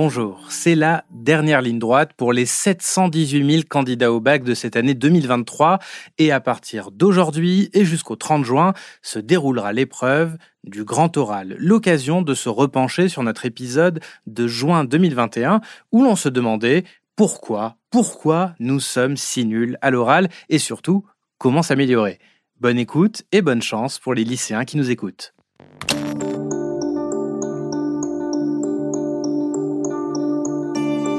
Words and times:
bonjour. 0.00 0.46
C'est 0.48 0.76
la 0.76 1.04
dernière 1.10 1.60
ligne 1.60 1.80
droite 1.80 2.12
pour 2.16 2.32
les 2.32 2.46
718 2.46 3.50
000 3.50 3.62
candidats 3.68 4.12
au 4.12 4.20
bac 4.20 4.44
de 4.44 4.54
cette 4.54 4.76
année 4.76 4.94
2023 4.94 5.80
et 6.18 6.30
à 6.30 6.38
partir 6.38 6.92
d'aujourd'hui 6.92 7.68
et 7.72 7.84
jusqu'au 7.84 8.14
30 8.14 8.44
juin 8.44 8.74
se 9.02 9.18
déroulera 9.18 9.72
l'épreuve 9.72 10.38
du 10.62 10.84
grand 10.84 11.16
oral, 11.16 11.56
l'occasion 11.58 12.22
de 12.22 12.32
se 12.34 12.48
repencher 12.48 13.08
sur 13.08 13.24
notre 13.24 13.44
épisode 13.44 13.98
de 14.28 14.46
juin 14.46 14.84
2021 14.84 15.62
où 15.90 16.04
l'on 16.04 16.14
se 16.14 16.28
demandait 16.28 16.84
pourquoi, 17.16 17.74
pourquoi 17.90 18.54
nous 18.60 18.78
sommes 18.78 19.16
si 19.16 19.46
nuls 19.46 19.78
à 19.82 19.90
l'oral 19.90 20.28
et 20.48 20.60
surtout 20.60 21.04
comment 21.38 21.64
s'améliorer. 21.64 22.20
Bonne 22.60 22.78
écoute 22.78 23.24
et 23.32 23.42
bonne 23.42 23.62
chance 23.62 23.98
pour 23.98 24.14
les 24.14 24.22
lycéens 24.22 24.64
qui 24.64 24.76
nous 24.76 24.92
écoutent. 24.92 25.34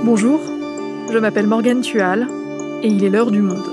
Bonjour, 0.02 0.40
je 1.12 1.18
m'appelle 1.18 1.46
Morgane 1.46 1.82
Tual 1.82 2.26
et 2.82 2.88
il 2.88 3.04
est 3.04 3.10
l'heure 3.10 3.32
du 3.32 3.42
monde. 3.42 3.66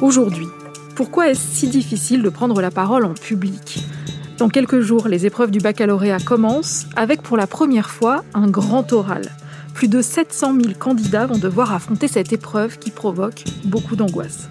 Aujourd'hui, 0.00 0.46
pourquoi 0.96 1.28
est-ce 1.28 1.40
si 1.40 1.68
difficile 1.68 2.22
de 2.22 2.30
prendre 2.30 2.62
la 2.62 2.70
parole 2.70 3.04
en 3.04 3.12
public? 3.12 3.84
Dans 4.38 4.48
quelques 4.48 4.80
jours, 4.80 5.08
les 5.08 5.26
épreuves 5.26 5.50
du 5.50 5.58
baccalauréat 5.58 6.20
commencent 6.20 6.86
avec 6.96 7.20
pour 7.20 7.36
la 7.36 7.46
première 7.46 7.90
fois 7.90 8.24
un 8.32 8.48
grand 8.48 8.94
oral. 8.94 9.30
Plus 9.74 9.88
de 9.88 10.00
700 10.00 10.54
000 10.54 10.74
candidats 10.78 11.26
vont 11.26 11.38
devoir 11.38 11.74
affronter 11.74 12.08
cette 12.08 12.32
épreuve 12.32 12.78
qui 12.78 12.90
provoque 12.90 13.44
beaucoup 13.64 13.94
d'angoisse. 13.94 14.48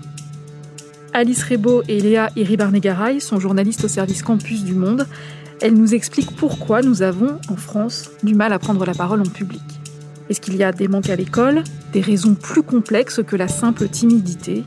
Alice 1.20 1.44
Rebaud 1.44 1.84
et 1.90 2.00
Léa 2.00 2.30
Iribarnegaray 2.38 3.20
sont 3.20 3.42
journalistes 3.42 3.84
au 3.84 3.90
service 3.90 4.22
Campus 4.22 4.64
du 4.64 4.74
Monde. 4.74 5.06
Elles 5.60 5.74
nous 5.74 5.94
expliquent 5.94 6.34
pourquoi 6.38 6.82
nous 6.82 7.02
avons, 7.02 7.40
en 7.50 7.58
France, 7.58 8.10
du 8.24 8.36
mal 8.36 8.54
à 8.54 8.58
prendre 8.58 8.86
la 8.86 8.94
parole 8.94 9.20
en 9.20 9.26
public. 9.26 9.62
Est-ce 10.30 10.40
qu'il 10.40 10.56
y 10.56 10.64
a 10.64 10.72
des 10.72 10.88
manques 10.88 11.10
à 11.10 11.18
l'école, 11.18 11.66
des 11.92 12.00
raisons 12.00 12.36
plus 12.36 12.64
complexes 12.64 13.22
que 13.22 13.36
la 13.36 13.50
simple 13.50 13.90
timidité? 13.90 14.64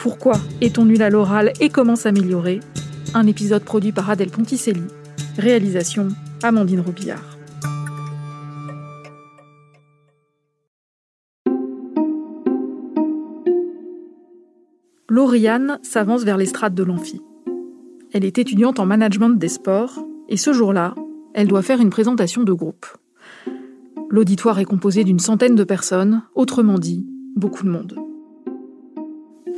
Pourquoi 0.00 0.40
est-on 0.60 0.84
nul 0.84 1.00
à 1.00 1.10
l'oral 1.10 1.52
et 1.60 1.68
comment 1.68 1.94
s'améliorer? 1.94 2.58
Un 3.14 3.28
épisode 3.28 3.62
produit 3.62 3.92
par 3.92 4.10
Adèle 4.10 4.30
Ponticelli. 4.30 4.82
Réalisation 5.38 6.08
Amandine 6.42 6.80
Robillard. 6.80 7.31
Lauriane 15.12 15.78
s'avance 15.82 16.24
vers 16.24 16.38
l'estrade 16.38 16.74
de 16.74 16.82
l'amphi. 16.82 17.20
Elle 18.14 18.24
est 18.24 18.38
étudiante 18.38 18.80
en 18.80 18.86
management 18.86 19.38
des 19.38 19.48
sports 19.48 20.02
et 20.30 20.38
ce 20.38 20.54
jour-là, 20.54 20.94
elle 21.34 21.48
doit 21.48 21.60
faire 21.60 21.82
une 21.82 21.90
présentation 21.90 22.44
de 22.44 22.52
groupe. 22.54 22.86
L'auditoire 24.08 24.58
est 24.58 24.64
composé 24.64 25.04
d'une 25.04 25.18
centaine 25.18 25.54
de 25.54 25.64
personnes, 25.64 26.22
autrement 26.34 26.78
dit, 26.78 27.06
beaucoup 27.36 27.62
de 27.62 27.68
monde. 27.68 27.98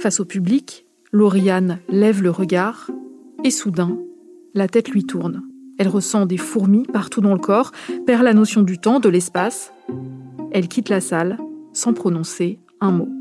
Face 0.01 0.19
au 0.19 0.25
public, 0.25 0.87
Lauriane 1.13 1.79
lève 1.89 2.21
le 2.21 2.31
regard 2.31 2.91
et 3.45 3.53
soudain, 3.53 3.97
la 4.55 4.67
tête 4.67 4.91
lui 4.91 5.05
tourne. 5.05 5.45
Elle 5.79 5.87
ressent 5.87 6.27
des 6.27 6.37
fourmis 6.37 6.83
partout 6.93 7.21
dans 7.21 7.33
le 7.33 7.39
corps, 7.39 7.71
perd 8.07 8.25
la 8.25 8.35
notion 8.35 8.63
du 8.63 8.79
temps, 8.79 8.99
de 8.99 9.09
l'espace. 9.09 9.73
Elle 10.51 10.67
quitte 10.67 10.89
la 10.89 11.01
salle 11.01 11.39
sans 11.73 11.93
prononcer 11.93 12.59
un 12.81 12.91
mot. 12.91 13.14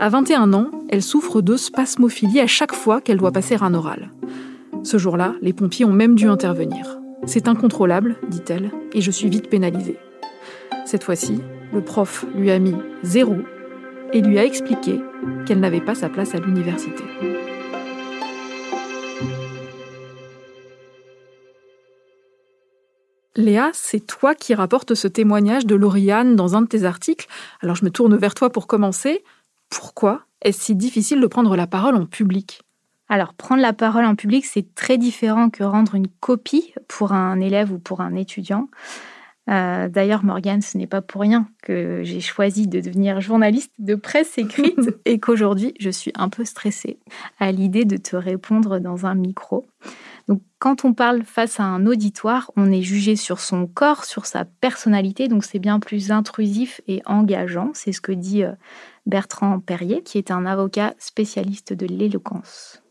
À 0.00 0.10
21 0.10 0.52
ans, 0.52 0.70
elle 0.90 1.02
souffre 1.02 1.40
de 1.40 1.56
spasmophilie 1.56 2.38
à 2.38 2.46
chaque 2.46 2.72
fois 2.72 3.00
qu'elle 3.00 3.16
doit 3.16 3.32
passer 3.32 3.56
un 3.60 3.74
oral. 3.74 4.12
Ce 4.84 4.96
jour-là, 4.96 5.34
les 5.42 5.52
pompiers 5.52 5.84
ont 5.84 5.92
même 5.92 6.14
dû 6.14 6.28
intervenir. 6.28 7.00
C'est 7.26 7.48
incontrôlable, 7.48 8.14
dit-elle, 8.28 8.70
et 8.92 9.00
je 9.00 9.10
suis 9.10 9.28
vite 9.28 9.50
pénalisée. 9.50 9.98
Cette 10.86 11.02
fois-ci, 11.02 11.40
le 11.72 11.80
prof 11.80 12.24
lui 12.36 12.52
a 12.52 12.60
mis 12.60 12.76
zéro 13.02 13.38
et 14.12 14.20
lui 14.20 14.38
a 14.38 14.44
expliqué 14.44 15.00
qu'elle 15.44 15.58
n'avait 15.58 15.80
pas 15.80 15.96
sa 15.96 16.08
place 16.08 16.32
à 16.32 16.38
l'université. 16.38 17.02
Léa, 23.34 23.70
c'est 23.72 24.04
toi 24.04 24.34
qui 24.34 24.54
rapportes 24.54 24.94
ce 24.94 25.06
témoignage 25.06 25.66
de 25.66 25.76
Lauriane 25.76 26.34
dans 26.34 26.56
un 26.56 26.62
de 26.62 26.66
tes 26.66 26.84
articles. 26.84 27.28
Alors 27.60 27.76
je 27.76 27.84
me 27.84 27.90
tourne 27.90 28.16
vers 28.16 28.34
toi 28.34 28.50
pour 28.50 28.66
commencer. 28.66 29.22
Pourquoi 29.70 30.22
est-ce 30.42 30.64
si 30.64 30.74
difficile 30.74 31.20
de 31.20 31.26
prendre 31.26 31.56
la 31.56 31.66
parole 31.66 31.96
en 31.96 32.06
public? 32.06 32.62
Alors, 33.08 33.34
prendre 33.34 33.62
la 33.62 33.72
parole 33.72 34.04
en 34.04 34.14
public, 34.14 34.44
c'est 34.44 34.74
très 34.74 34.98
différent 34.98 35.48
que 35.48 35.64
rendre 35.64 35.94
une 35.94 36.08
copie 36.20 36.74
pour 36.88 37.12
un 37.12 37.40
élève 37.40 37.72
ou 37.72 37.78
pour 37.78 38.00
un 38.02 38.14
étudiant. 38.14 38.68
Euh, 39.48 39.88
d'ailleurs, 39.88 40.24
Morgane, 40.24 40.60
ce 40.60 40.76
n'est 40.76 40.86
pas 40.86 41.00
pour 41.00 41.22
rien 41.22 41.48
que 41.62 42.02
j'ai 42.04 42.20
choisi 42.20 42.68
de 42.68 42.80
devenir 42.80 43.20
journaliste 43.22 43.72
de 43.78 43.94
presse 43.94 44.36
écrite 44.36 44.94
et 45.06 45.18
qu'aujourd'hui, 45.18 45.72
je 45.80 45.88
suis 45.88 46.12
un 46.16 46.28
peu 46.28 46.44
stressée 46.44 46.98
à 47.38 47.50
l'idée 47.50 47.86
de 47.86 47.96
te 47.96 48.14
répondre 48.14 48.78
dans 48.78 49.06
un 49.06 49.14
micro. 49.14 49.66
Donc, 50.28 50.42
quand 50.58 50.84
on 50.84 50.92
parle 50.92 51.22
face 51.24 51.58
à 51.58 51.64
un 51.64 51.86
auditoire, 51.86 52.52
on 52.54 52.70
est 52.70 52.82
jugé 52.82 53.16
sur 53.16 53.40
son 53.40 53.66
corps, 53.66 54.04
sur 54.04 54.26
sa 54.26 54.44
personnalité, 54.44 55.26
donc 55.26 55.44
c'est 55.44 55.58
bien 55.58 55.80
plus 55.80 56.10
intrusif 56.10 56.82
et 56.86 57.00
engageant. 57.06 57.70
C'est 57.72 57.92
ce 57.92 58.02
que 58.02 58.12
dit 58.12 58.44
euh, 58.44 58.52
Bertrand 59.06 59.58
Perrier, 59.58 60.02
qui 60.02 60.18
est 60.18 60.30
un 60.30 60.44
avocat 60.44 60.94
spécialiste 60.98 61.72
de 61.72 61.86
l'éloquence. 61.86 62.82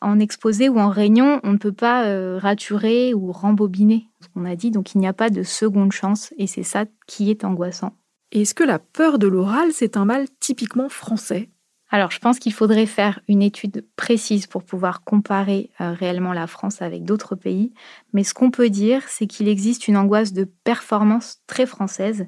En 0.00 0.18
exposé 0.20 0.68
ou 0.68 0.78
en 0.78 0.88
réunion, 0.88 1.40
on 1.42 1.52
ne 1.52 1.58
peut 1.58 1.72
pas 1.72 2.04
euh, 2.04 2.38
raturer 2.38 3.12
ou 3.14 3.32
rembobiner 3.32 4.06
ce 4.20 4.28
qu'on 4.28 4.44
a 4.44 4.54
dit, 4.54 4.70
donc 4.70 4.94
il 4.94 4.98
n'y 4.98 5.08
a 5.08 5.12
pas 5.12 5.28
de 5.28 5.42
seconde 5.42 5.92
chance, 5.92 6.32
et 6.38 6.46
c'est 6.46 6.62
ça 6.62 6.84
qui 7.06 7.30
est 7.30 7.44
angoissant. 7.44 7.96
Est-ce 8.32 8.54
que 8.54 8.64
la 8.64 8.78
peur 8.78 9.18
de 9.18 9.26
l'oral, 9.26 9.72
c'est 9.72 9.96
un 9.96 10.04
mal 10.04 10.26
typiquement 10.38 10.88
français? 10.88 11.50
Alors, 11.92 12.12
je 12.12 12.20
pense 12.20 12.38
qu'il 12.38 12.52
faudrait 12.52 12.86
faire 12.86 13.18
une 13.26 13.42
étude 13.42 13.84
précise 13.96 14.46
pour 14.46 14.62
pouvoir 14.62 15.02
comparer 15.02 15.70
euh, 15.80 15.92
réellement 15.92 16.32
la 16.32 16.46
France 16.46 16.82
avec 16.82 17.02
d'autres 17.02 17.34
pays. 17.34 17.72
Mais 18.12 18.22
ce 18.22 18.32
qu'on 18.32 18.52
peut 18.52 18.70
dire, 18.70 19.02
c'est 19.08 19.26
qu'il 19.26 19.48
existe 19.48 19.88
une 19.88 19.96
angoisse 19.96 20.32
de 20.32 20.44
performance 20.44 21.38
très 21.48 21.66
française 21.66 22.26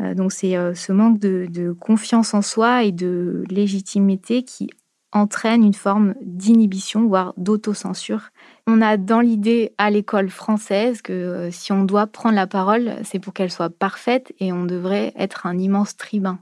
euh, 0.00 0.14
donc 0.14 0.32
c'est 0.32 0.56
euh, 0.56 0.74
ce 0.74 0.92
manque 0.92 1.18
de, 1.18 1.72
confiance 1.80 2.34
en 2.34 2.42
soi 2.42 2.84
et 2.84 2.92
de 2.92 3.44
légitimité 3.50 4.42
qui 4.42 4.70
entraîne 5.10 5.64
une 5.64 5.74
forme 5.74 6.14
d'inhibition, 6.22 7.06
voire 7.08 7.32
d'autocensure. 7.36 8.28
On 8.66 8.82
a 8.82 8.96
dans 8.98 9.20
l'idée 9.20 9.72
à 9.78 9.90
l'école 9.90 10.28
française 10.28 11.00
que 11.00 11.48
si 11.50 11.72
on 11.72 11.84
doit 11.84 12.06
prendre 12.06 12.34
la 12.34 12.46
parole, 12.46 12.96
c'est 13.04 13.18
pour 13.18 13.32
qu'elle 13.32 13.50
soit 13.50 13.70
parfaite 13.70 14.34
et 14.38 14.52
on 14.52 14.66
devrait 14.66 15.14
être 15.16 15.46
un 15.46 15.58
immense 15.58 15.96
tribun. 15.96 16.38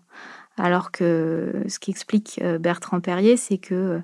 Alors 0.57 0.91
que 0.91 1.65
ce 1.69 1.79
qu'explique 1.79 2.41
Bertrand 2.61 3.01
Perrier, 3.01 3.37
c'est 3.37 3.59
que 3.59 4.01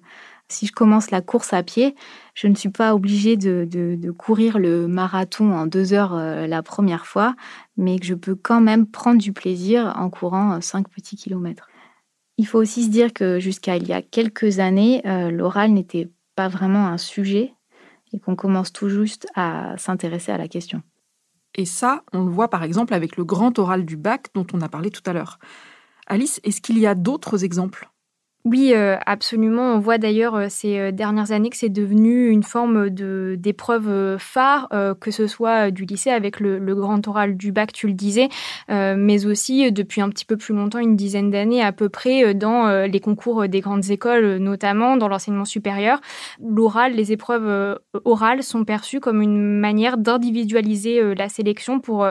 si 0.53 0.67
je 0.67 0.73
commence 0.73 1.11
la 1.11 1.21
course 1.21 1.53
à 1.53 1.63
pied, 1.63 1.95
je 2.35 2.47
ne 2.47 2.55
suis 2.55 2.69
pas 2.69 2.95
obligée 2.95 3.37
de, 3.37 4.11
courir 4.13 4.59
le 4.59 4.87
marathon 4.87 5.53
en 5.53 5.67
deux 5.67 5.95
heures 5.95 6.15
euh, 6.15 6.47
la 6.47 6.63
première 6.63 7.07
fois, 7.07 7.35
mais 7.77 7.99
que 7.99 8.05
je 8.05 8.15
peux 8.15 8.35
quand 8.35 8.61
même 8.61 8.87
prendre 8.87 9.21
du 9.21 9.33
plaisir 9.33 9.95
en 9.97 10.11
courant 10.11 10.53
euh, 10.53 10.61
cinq 10.61 10.89
petits 10.89 11.17
kilomètres. 11.17 11.69
Il 12.37 12.47
faut 12.47 12.59
aussi 12.59 12.85
se 12.85 12.91
dire 12.91 13.13
que 13.13 13.41
jusqu'à 13.41 13.77
il 13.77 13.87
y 13.87 13.93
a 13.93 14.03
quelques 14.03 14.59
années, 14.59 15.03
euh, 15.07 15.31
l'oral 15.31 15.73
n'était 15.73 16.11
pas 16.37 16.49
vraiment 16.49 16.87
un 16.87 16.99
sujet 16.99 17.55
et 18.13 18.21
qu'on 18.21 18.37
commence 18.37 18.73
tout 18.73 18.89
juste 18.89 19.27
à 19.35 19.75
s'intéresser 19.79 20.33
à 20.33 20.39
la 20.39 20.49
question. 20.49 20.83
Et 21.55 21.65
ça, 21.65 22.03
on 22.13 22.25
le 22.25 22.31
voit 22.31 22.49
par 22.49 22.63
exemple 22.63 22.95
avec 22.95 23.17
le 23.17 23.25
grand 23.25 23.59
oral 23.59 23.85
du 23.85 23.97
bac 23.97 24.29
dont 24.35 24.47
on 24.53 24.61
a 24.61 24.69
parlé 24.69 24.91
tout 24.91 25.03
à 25.07 25.13
l'heure. 25.13 25.39
Alice, 26.07 26.41
est-ce 26.45 26.61
qu'il 26.61 26.79
y 26.79 26.87
a 26.87 26.95
d'autres 26.95 27.45
exemples? 27.45 27.93
Oui, 28.45 28.73
euh, 28.75 28.97
absolument. 29.07 29.75
On 29.75 29.79
voit 29.79 29.99
d'ailleurs 29.99 30.35
euh, 30.35 30.47
ces 30.49 30.77
euh, 30.77 30.91
dernières 30.91 31.31
années 31.31 31.49
que 31.49 31.57
c'est 31.57 31.69
devenu 31.69 32.29
une 32.29 32.43
forme 32.43 32.91
d'épreuve 32.91 34.19
phare, 34.19 34.69
que 35.01 35.11
ce 35.13 35.29
soit 35.29 35.71
du 35.71 35.85
lycée 35.85 36.11
avec 36.11 36.41
le, 36.41 36.75
grand 36.75 37.07
oral 37.07 37.37
du 37.37 37.53
bac, 37.53 37.73
tu 37.73 37.87
le 37.87 37.93
disais, 37.93 38.29
mais 38.69 39.27
aussi 39.27 39.71
depuis 39.71 40.01
un 40.01 40.09
petit 40.09 40.25
peu 40.25 40.37
plus 40.37 40.55
longtemps, 40.55 40.79
une 40.79 40.97
dizaine 40.97 41.31
d'années 41.31 41.63
à 41.63 41.73
peu 41.73 41.89
près, 41.89 42.35
dans 42.35 42.87
les 42.87 43.01
concours 43.01 43.49
des 43.49 43.61
grandes 43.61 43.91
écoles, 43.91 44.37
notamment 44.37 44.97
dans 44.97 45.09
l'enseignement 45.09 45.45
supérieur. 45.45 46.01
L'oral, 46.41 46.95
les 46.95 47.13
épreuves 47.13 47.79
orales 48.05 48.43
sont 48.43 48.65
perçues 48.65 49.01
comme 49.01 49.23
une 49.23 49.59
manière 49.59 49.99
d'individualiser 49.99 51.15
la 51.15 51.29
sélection 51.29 51.81
pour 51.81 52.07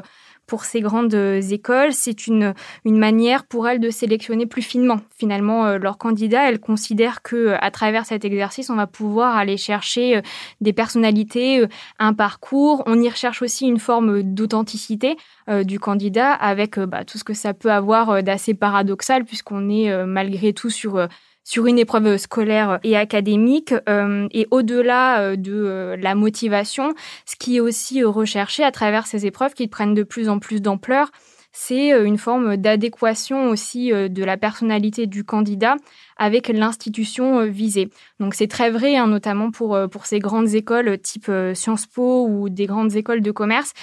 pour 0.52 0.66
ces 0.66 0.82
grandes 0.82 1.14
écoles, 1.14 1.94
c'est 1.94 2.28
une, 2.28 2.54
une 2.84 2.98
manière 2.98 3.46
pour 3.46 3.70
elles 3.70 3.80
de 3.80 3.90
sélectionner 3.90 4.46
plus 4.46 4.62
finement 4.62 5.00
finalement 5.18 5.78
leurs 5.78 5.98
candidats. 5.98 6.50
Elles 6.50 6.60
considèrent 6.60 7.22
que 7.22 7.56
à 7.62 7.72
travers 7.72 8.06
cet 8.06 8.26
exercice, 8.26 8.70
on 8.70 8.76
va 8.76 8.86
pouvoir 8.86 9.38
aller 9.38 9.56
chercher 9.56 10.22
des 10.60 10.74
personnalités, 10.74 11.66
un 12.00 12.14
parcours. 12.14 12.84
On 12.86 13.02
y 13.02 13.08
recherche 13.08 13.42
aussi 13.42 13.66
une 13.66 13.80
forme 13.80 14.24
d'authenticité 14.24 15.16
du 15.64 15.80
candidat 15.80 16.34
avec 16.34 16.78
bah, 16.78 17.06
tout 17.06 17.18
ce 17.18 17.24
que 17.24 17.34
ça 17.34 17.54
peut 17.54 17.72
avoir 17.72 18.22
d'assez 18.22 18.54
paradoxal 18.54 19.24
puisqu'on 19.24 19.70
est 19.70 20.06
malgré 20.06 20.52
tout 20.52 20.70
sur 20.70 21.08
sur 21.44 21.66
une 21.66 21.80
épreuve 21.80 22.18
scolaire 22.18 22.80
et 22.84 22.96
académique. 22.96 23.74
Euh, 23.90 24.28
et 24.32 24.48
au-delà 24.52 25.22
euh, 25.22 25.36
de 25.36 25.54
euh, 25.54 25.98
la 25.98 26.16
motivation, 26.16 26.94
ce 27.26 27.36
qui 27.36 27.58
est 27.58 27.60
aussi 27.60 28.04
recherché 28.04 28.64
à 28.64 28.72
travers 28.72 29.08
ces 29.08 29.26
épreuves 29.26 29.54
qui 29.54 29.68
prennent 29.68 29.94
de 29.94 30.04
plus 30.04 30.30
en 30.30 30.40
plus 30.40 30.62
d'ampleur, 30.62 31.12
c'est 31.52 31.90
une 31.92 32.18
forme 32.18 32.58
d'adéquation 32.58 33.50
aussi 33.50 33.92
de 33.92 34.24
la 34.24 34.38
personnalité 34.38 35.08
du 35.08 35.24
candidat 35.24 35.76
avec 36.22 36.50
l'institution 36.50 37.40
euh, 37.40 37.46
visée. 37.46 37.90
Donc 38.20 38.36
c'est 38.36 38.48
très 38.48 38.70
vrai, 38.70 38.96
hein, 38.96 39.08
notamment 39.08 39.50
pour, 39.50 39.74
euh, 39.74 39.88
pour 39.88 40.06
ces 40.06 40.20
grandes 40.20 40.54
écoles 40.54 40.88
euh, 40.90 40.98
type 40.98 41.32
Sciences 41.56 41.88
Po 41.88 42.28
ou 42.28 42.50
des 42.50 42.68
grandes 42.68 42.96
écoles 42.96 43.22
de 43.22 43.32
commerce 43.32 43.74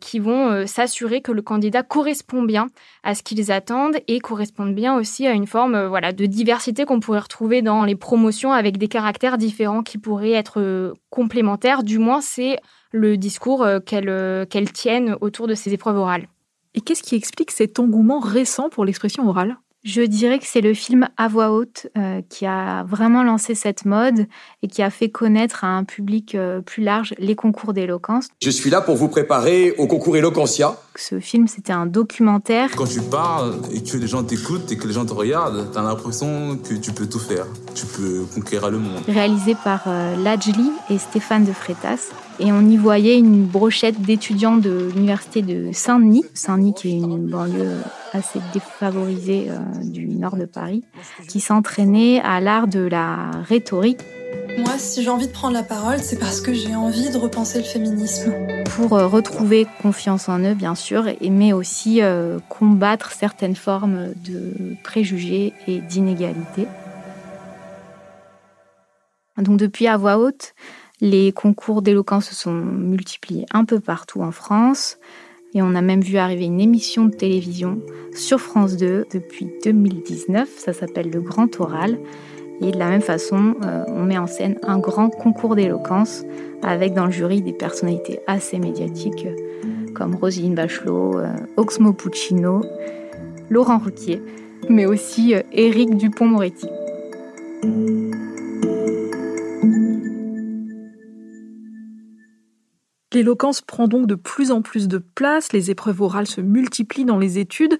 qui 0.00 0.18
vont 0.18 0.66
s'assurer 0.66 1.20
que 1.20 1.32
le 1.32 1.42
candidat 1.42 1.82
correspond 1.82 2.42
bien 2.42 2.68
à 3.02 3.14
ce 3.14 3.22
qu'ils 3.22 3.52
attendent 3.52 3.96
et 4.08 4.20
correspondent 4.20 4.74
bien 4.74 4.96
aussi 4.96 5.26
à 5.26 5.32
une 5.32 5.46
forme 5.46 5.86
voilà, 5.86 6.12
de 6.12 6.26
diversité 6.26 6.84
qu'on 6.84 7.00
pourrait 7.00 7.20
retrouver 7.20 7.60
dans 7.60 7.84
les 7.84 7.96
promotions 7.96 8.52
avec 8.52 8.78
des 8.78 8.88
caractères 8.88 9.36
différents 9.36 9.82
qui 9.82 9.98
pourraient 9.98 10.32
être 10.32 10.94
complémentaires. 11.10 11.82
Du 11.82 11.98
moins, 11.98 12.20
c'est 12.20 12.58
le 12.92 13.16
discours 13.16 13.66
qu'elles 13.84 14.46
qu'elles 14.48 14.72
tiennent 14.72 15.16
autour 15.20 15.46
de 15.46 15.54
ces 15.54 15.74
épreuves 15.74 15.98
orales. 15.98 16.28
Et 16.74 16.80
qu'est-ce 16.80 17.02
qui 17.02 17.14
explique 17.14 17.52
cet 17.52 17.78
engouement 17.78 18.18
récent 18.18 18.68
pour 18.68 18.84
l'expression 18.84 19.28
orale? 19.28 19.56
Je 19.84 20.00
dirais 20.00 20.38
que 20.38 20.46
c'est 20.46 20.62
le 20.62 20.72
film 20.72 21.08
à 21.18 21.28
voix 21.28 21.50
haute 21.50 21.88
euh, 21.98 22.22
qui 22.30 22.46
a 22.46 22.84
vraiment 22.84 23.22
lancé 23.22 23.54
cette 23.54 23.84
mode 23.84 24.26
et 24.62 24.66
qui 24.66 24.82
a 24.82 24.88
fait 24.88 25.10
connaître 25.10 25.62
à 25.62 25.68
un 25.68 25.84
public 25.84 26.34
euh, 26.34 26.62
plus 26.62 26.82
large 26.82 27.14
les 27.18 27.34
concours 27.34 27.74
d'éloquence. 27.74 28.28
Je 28.42 28.48
suis 28.48 28.70
là 28.70 28.80
pour 28.80 28.96
vous 28.96 29.08
préparer 29.08 29.74
au 29.76 29.86
concours 29.86 30.16
Eloquentia. 30.16 30.78
Ce 30.96 31.20
film, 31.20 31.48
c'était 31.48 31.74
un 31.74 31.84
documentaire. 31.84 32.70
Quand 32.74 32.86
tu 32.86 33.02
parles 33.02 33.56
et 33.74 33.82
que 33.82 33.98
les 33.98 34.06
gens 34.06 34.24
t'écoutent 34.24 34.72
et 34.72 34.78
que 34.78 34.88
les 34.88 34.94
gens 34.94 35.04
te 35.04 35.12
regardent, 35.12 35.70
t'as 35.70 35.82
l'impression 35.82 36.56
que 36.56 36.72
tu 36.72 36.92
peux 36.92 37.06
tout 37.06 37.18
faire. 37.18 37.44
Tu 37.74 37.84
peux 37.84 38.24
conquérir 38.34 38.70
le 38.70 38.78
monde. 38.78 39.02
Réalisé 39.06 39.54
par 39.54 39.82
euh, 39.86 40.16
Lajli 40.16 40.72
et 40.88 40.96
Stéphane 40.96 41.44
de 41.44 41.52
Freitas. 41.52 42.10
Et 42.40 42.50
on 42.50 42.62
y 42.62 42.76
voyait 42.76 43.16
une 43.16 43.44
brochette 43.44 44.00
d'étudiants 44.00 44.56
de 44.56 44.90
l'université 44.92 45.42
de 45.42 45.70
Saint-Denis. 45.72 46.24
Saint-Denis 46.34 46.74
qui 46.74 46.88
est 46.88 46.96
une 46.98 47.28
banlieue 47.28 47.76
assez 48.12 48.40
défavorisée 48.52 49.46
euh, 49.50 49.58
du 49.84 50.08
nord 50.08 50.36
de 50.36 50.44
Paris, 50.44 50.82
qui 51.28 51.38
s'entraînaient 51.38 52.20
à 52.24 52.40
l'art 52.40 52.66
de 52.66 52.80
la 52.80 53.30
rhétorique. 53.48 54.00
Moi, 54.58 54.78
si 54.78 55.02
j'ai 55.02 55.10
envie 55.10 55.28
de 55.28 55.32
prendre 55.32 55.54
la 55.54 55.62
parole, 55.62 55.98
c'est 56.00 56.18
parce 56.18 56.40
que 56.40 56.52
j'ai 56.52 56.74
envie 56.74 57.10
de 57.10 57.18
repenser 57.18 57.58
le 57.58 57.64
féminisme. 57.64 58.32
Pour 58.76 58.94
euh, 58.94 59.06
retrouver 59.06 59.66
confiance 59.80 60.28
en 60.28 60.40
eux, 60.40 60.54
bien 60.54 60.74
sûr, 60.74 61.04
mais 61.20 61.52
aussi 61.52 62.02
euh, 62.02 62.38
combattre 62.48 63.12
certaines 63.12 63.56
formes 63.56 64.12
de 64.24 64.74
préjugés 64.82 65.52
et 65.68 65.78
d'inégalités. 65.78 66.66
Donc 69.38 69.56
depuis 69.58 69.86
à 69.88 69.96
voix 69.96 70.18
haute, 70.18 70.54
les 71.00 71.32
concours 71.32 71.82
d'éloquence 71.82 72.26
se 72.26 72.34
sont 72.34 72.54
multipliés 72.54 73.46
un 73.52 73.64
peu 73.64 73.80
partout 73.80 74.22
en 74.22 74.30
France 74.30 74.98
et 75.54 75.62
on 75.62 75.74
a 75.74 75.82
même 75.82 76.00
vu 76.00 76.16
arriver 76.16 76.44
une 76.44 76.60
émission 76.60 77.04
de 77.04 77.14
télévision 77.14 77.80
sur 78.12 78.40
France 78.40 78.76
2 78.76 79.06
depuis 79.12 79.48
2019. 79.64 80.48
Ça 80.56 80.72
s'appelle 80.72 81.10
Le 81.10 81.20
Grand 81.20 81.60
Oral. 81.60 81.98
Et 82.60 82.70
de 82.70 82.78
la 82.78 82.88
même 82.88 83.02
façon, 83.02 83.54
euh, 83.64 83.84
on 83.88 84.04
met 84.04 84.18
en 84.18 84.26
scène 84.26 84.58
un 84.62 84.78
grand 84.78 85.10
concours 85.10 85.56
d'éloquence 85.56 86.24
avec 86.62 86.94
dans 86.94 87.06
le 87.06 87.12
jury 87.12 87.42
des 87.42 87.52
personnalités 87.52 88.20
assez 88.26 88.58
médiatiques 88.58 89.26
comme 89.94 90.16
Roselyne 90.16 90.54
Bachelot, 90.54 91.18
euh, 91.18 91.32
Oxmo 91.56 91.92
Puccino, 91.92 92.62
Laurent 93.48 93.78
Ruquier, 93.78 94.20
mais 94.68 94.86
aussi 94.86 95.34
euh, 95.34 95.42
Éric 95.52 95.96
Dupont-Moretti. 95.96 96.68
L'éloquence 103.14 103.60
prend 103.60 103.86
donc 103.86 104.06
de 104.06 104.16
plus 104.16 104.50
en 104.50 104.60
plus 104.60 104.88
de 104.88 104.98
place, 104.98 105.52
les 105.52 105.70
épreuves 105.70 106.00
orales 106.02 106.26
se 106.26 106.40
multiplient 106.40 107.04
dans 107.04 107.18
les 107.18 107.38
études. 107.38 107.78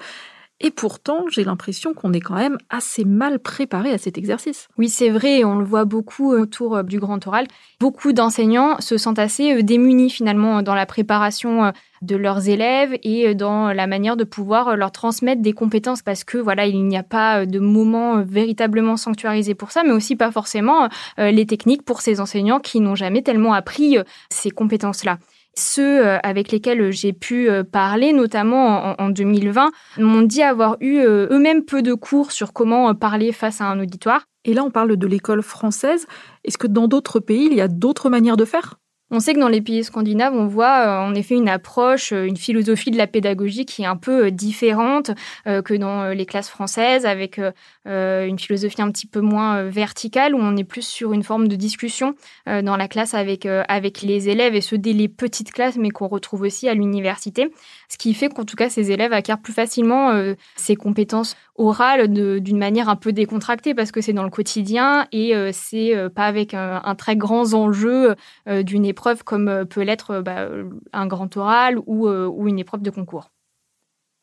Et 0.64 0.70
pourtant, 0.70 1.26
j'ai 1.30 1.44
l'impression 1.44 1.92
qu'on 1.92 2.14
est 2.14 2.22
quand 2.22 2.36
même 2.36 2.56
assez 2.70 3.04
mal 3.04 3.38
préparé 3.38 3.90
à 3.90 3.98
cet 3.98 4.16
exercice. 4.16 4.68
Oui, 4.78 4.88
c'est 4.88 5.10
vrai, 5.10 5.44
on 5.44 5.56
le 5.56 5.64
voit 5.66 5.84
beaucoup 5.84 6.32
autour 6.32 6.76
euh, 6.76 6.82
du 6.82 6.98
grand 6.98 7.24
oral. 7.26 7.46
Beaucoup 7.80 8.14
d'enseignants 8.14 8.80
se 8.80 8.96
sentent 8.96 9.18
assez 9.18 9.58
euh, 9.58 9.62
démunis 9.62 10.08
finalement 10.08 10.62
dans 10.62 10.74
la 10.74 10.86
préparation 10.86 11.66
euh, 11.66 11.70
de 12.00 12.16
leurs 12.16 12.48
élèves 12.48 12.96
et 13.02 13.34
dans 13.34 13.74
la 13.74 13.86
manière 13.86 14.16
de 14.16 14.24
pouvoir 14.24 14.74
leur 14.74 14.90
transmettre 14.90 15.42
des 15.42 15.52
compétences 15.52 16.00
parce 16.00 16.24
que 16.24 16.38
voilà, 16.38 16.64
il 16.64 16.82
n'y 16.86 16.96
a 16.96 17.02
pas 17.02 17.44
de 17.44 17.58
moment 17.58 18.22
véritablement 18.22 18.96
sanctuarisé 18.96 19.54
pour 19.54 19.70
ça, 19.70 19.82
mais 19.84 19.92
aussi 19.92 20.16
pas 20.16 20.30
forcément 20.30 20.90
les 21.16 21.46
techniques 21.46 21.82
pour 21.82 22.02
ces 22.02 22.20
enseignants 22.20 22.60
qui 22.60 22.80
n'ont 22.80 22.94
jamais 22.94 23.22
tellement 23.22 23.54
appris 23.54 23.96
ces 24.28 24.50
compétences-là. 24.50 25.18
Ceux 25.56 26.06
euh, 26.06 26.18
avec 26.22 26.50
lesquels 26.50 26.92
j'ai 26.92 27.12
pu 27.12 27.48
euh, 27.48 27.62
parler, 27.62 28.12
notamment 28.12 28.94
en, 29.00 29.08
2020, 29.08 29.70
m'ont 29.98 30.22
dit 30.22 30.42
avoir 30.42 30.76
eu 30.80 30.98
euh, 30.98 31.28
eux-mêmes 31.30 31.64
peu 31.64 31.82
de 31.82 31.94
cours 31.94 32.32
sur 32.32 32.52
comment 32.52 32.94
parler 32.94 33.32
face 33.32 33.60
à 33.60 33.66
un 33.66 33.78
auditoire. 33.80 34.26
Et 34.44 34.52
là, 34.52 34.64
on 34.64 34.70
parle 34.70 34.96
de 34.96 35.06
l'école 35.06 35.42
française. 35.42 36.06
Est-ce 36.44 36.58
que 36.58 36.66
dans 36.66 36.88
d'autres 36.88 37.20
pays, 37.20 37.46
il 37.50 37.54
y 37.54 37.60
a 37.60 37.68
d'autres 37.68 38.10
manières 38.10 38.36
de 38.36 38.44
faire? 38.44 38.78
On 39.14 39.20
sait 39.20 39.32
que 39.32 39.38
dans 39.38 39.48
les 39.48 39.60
pays 39.60 39.84
scandinaves, 39.84 40.34
on 40.34 40.46
voit 40.46 40.86
euh, 40.86 41.08
en 41.08 41.14
effet 41.14 41.36
une 41.36 41.48
approche, 41.48 42.12
euh, 42.12 42.24
une 42.24 42.36
philosophie 42.36 42.90
de 42.90 42.96
la 42.96 43.06
pédagogie 43.06 43.64
qui 43.64 43.82
est 43.82 43.86
un 43.86 43.96
peu 43.96 44.26
euh, 44.26 44.30
différente 44.30 45.12
que 45.46 45.74
dans 45.74 46.08
les 46.08 46.26
classes 46.26 46.48
françaises, 46.48 47.06
avec 47.06 47.38
une 47.86 48.38
philosophie 48.38 48.82
un 48.82 48.90
petit 48.90 49.06
peu 49.06 49.20
moins 49.20 49.64
verticale, 49.64 50.34
où 50.34 50.38
on 50.38 50.56
est 50.56 50.64
plus 50.64 50.86
sur 50.86 51.12
une 51.12 51.22
forme 51.22 51.48
de 51.48 51.56
discussion 51.56 52.14
dans 52.46 52.76
la 52.76 52.88
classe 52.88 53.14
avec, 53.14 53.46
avec 53.46 54.02
les 54.02 54.28
élèves, 54.28 54.54
et 54.54 54.60
ce 54.60 54.74
dès 54.74 54.92
les 54.92 55.08
petites 55.08 55.52
classes, 55.52 55.76
mais 55.76 55.90
qu'on 55.90 56.08
retrouve 56.08 56.42
aussi 56.42 56.68
à 56.68 56.74
l'université. 56.74 57.52
Ce 57.88 57.98
qui 57.98 58.14
fait 58.14 58.28
qu'en 58.28 58.44
tout 58.44 58.56
cas, 58.56 58.68
ces 58.68 58.90
élèves 58.90 59.12
acquièrent 59.12 59.40
plus 59.40 59.52
facilement 59.52 60.12
ces 60.56 60.76
compétences 60.76 61.36
orales 61.56 62.08
d'une 62.08 62.58
manière 62.58 62.88
un 62.88 62.96
peu 62.96 63.12
décontractée, 63.12 63.74
parce 63.74 63.92
que 63.92 64.00
c'est 64.00 64.12
dans 64.12 64.24
le 64.24 64.30
quotidien 64.30 65.06
et 65.12 65.34
c'est 65.52 65.94
pas 66.14 66.26
avec 66.26 66.54
un, 66.54 66.94
très 66.96 67.16
grand 67.16 67.54
enjeu 67.54 68.14
d'une 68.46 68.84
épreuve 68.84 69.22
comme 69.24 69.48
euh, 69.48 69.64
peut 69.64 69.82
l'être 69.82 70.10
euh, 70.12 70.22
bah, 70.22 70.48
un 70.92 71.06
grand 71.06 71.36
oral 71.36 71.78
euh, 71.78 72.26
ou, 72.26 72.48
une 72.48 72.58
épreuve 72.58 72.82
de 72.82 72.90
concours. 72.90 73.30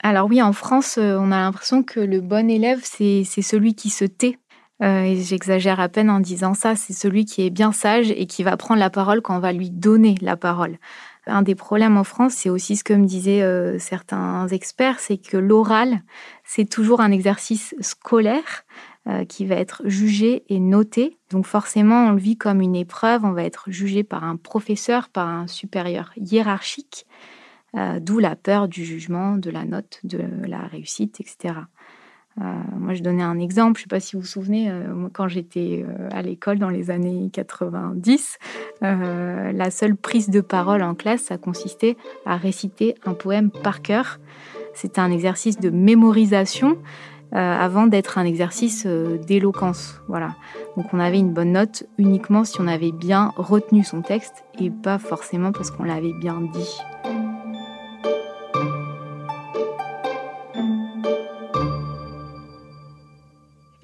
Alors 0.03 0.27
oui, 0.27 0.41
en 0.41 0.53
France, 0.53 0.97
on 0.97 1.31
a 1.31 1.41
l'impression 1.41 1.83
que 1.83 1.99
le 1.99 2.21
bon 2.21 2.49
élève, 2.49 2.79
c'est 2.83 3.23
celui 3.23 3.75
qui 3.75 3.91
se 3.91 4.05
tait. 4.05 4.39
et 4.81 5.15
j'exagère 5.21 5.79
à 5.79 5.89
peine 5.89 6.09
en 6.09 6.19
disant 6.19 6.55
ça, 6.55 6.75
c'est 6.75 6.93
celui 6.93 7.25
qui 7.25 7.45
est 7.45 7.51
bien 7.51 7.71
sage 7.71 8.09
et 8.09 8.25
qui 8.25 8.41
va 8.41 8.57
prendre 8.57 8.79
la 8.79 8.89
parole 8.89 9.21
quand 9.21 9.35
on 9.35 9.39
va 9.39 9.53
lui 9.53 9.69
donner 9.69 10.15
la 10.19 10.35
parole. 10.37 10.79
Un 11.31 11.41
des 11.41 11.55
problèmes 11.55 11.97
en 11.97 12.03
France, 12.03 12.33
c'est 12.33 12.49
aussi 12.49 12.75
ce 12.75 12.83
que 12.83 12.93
me 12.93 13.05
disaient 13.05 13.79
certains 13.79 14.47
experts, 14.49 14.99
c'est 14.99 15.17
que 15.17 15.37
l'oral, 15.37 16.01
c'est 16.43 16.69
toujours 16.69 17.01
un 17.01 17.11
exercice 17.11 17.73
scolaire 17.79 18.65
euh, 19.07 19.25
qui 19.25 19.47
va 19.47 19.55
être 19.55 19.81
jugé 19.85 20.43
et 20.47 20.59
noté. 20.59 21.17
Donc 21.31 21.47
forcément, 21.47 22.09
on 22.09 22.11
le 22.11 22.19
vit 22.19 22.37
comme 22.37 22.61
une 22.61 22.75
épreuve, 22.75 23.25
on 23.25 23.31
va 23.31 23.43
être 23.43 23.71
jugé 23.71 24.03
par 24.03 24.23
un 24.23 24.35
professeur, 24.35 25.09
par 25.09 25.27
un 25.27 25.47
supérieur 25.47 26.11
hiérarchique, 26.17 27.07
euh, 27.75 27.99
d'où 27.99 28.19
la 28.19 28.35
peur 28.35 28.67
du 28.67 28.85
jugement, 28.85 29.37
de 29.37 29.49
la 29.49 29.65
note, 29.65 30.01
de 30.03 30.19
la 30.45 30.59
réussite, 30.67 31.19
etc. 31.19 31.61
Euh, 32.39 32.43
moi, 32.77 32.93
je 32.93 33.01
donnais 33.01 33.23
un 33.23 33.39
exemple, 33.39 33.79
je 33.79 33.85
ne 33.85 33.89
sais 33.89 33.95
pas 33.95 33.99
si 33.99 34.15
vous 34.15 34.21
vous 34.21 34.27
souvenez, 34.27 34.71
quand 35.13 35.27
j'étais 35.27 35.83
à 36.11 36.21
l'école 36.21 36.59
dans 36.59 36.69
les 36.69 36.91
années 36.91 37.31
90, 37.33 38.37
la 38.81 39.71
seule 39.71 39.95
prise 39.95 40.29
de 40.29 40.41
parole 40.41 40.81
en 40.81 40.95
classe, 40.95 41.21
ça 41.21 41.37
consistait 41.37 41.97
à 42.25 42.35
réciter 42.35 42.95
un 43.05 43.13
poème 43.13 43.51
par 43.51 43.81
cœur. 43.81 44.19
C'était 44.73 45.01
un 45.01 45.11
exercice 45.11 45.59
de 45.59 45.69
mémorisation 45.69 46.77
euh, 47.33 47.37
avant 47.37 47.87
d'être 47.87 48.17
un 48.17 48.25
exercice 48.25 48.83
euh, 48.85 49.17
d'éloquence. 49.17 50.01
Voilà. 50.09 50.35
Donc 50.75 50.93
on 50.93 50.99
avait 50.99 51.19
une 51.19 51.31
bonne 51.31 51.53
note 51.53 51.85
uniquement 51.97 52.43
si 52.43 52.59
on 52.59 52.67
avait 52.67 52.91
bien 52.91 53.31
retenu 53.37 53.85
son 53.85 54.01
texte 54.01 54.43
et 54.59 54.69
pas 54.69 54.97
forcément 54.97 55.53
parce 55.53 55.71
qu'on 55.71 55.83
l'avait 55.83 56.13
bien 56.13 56.41
dit. 56.41 57.20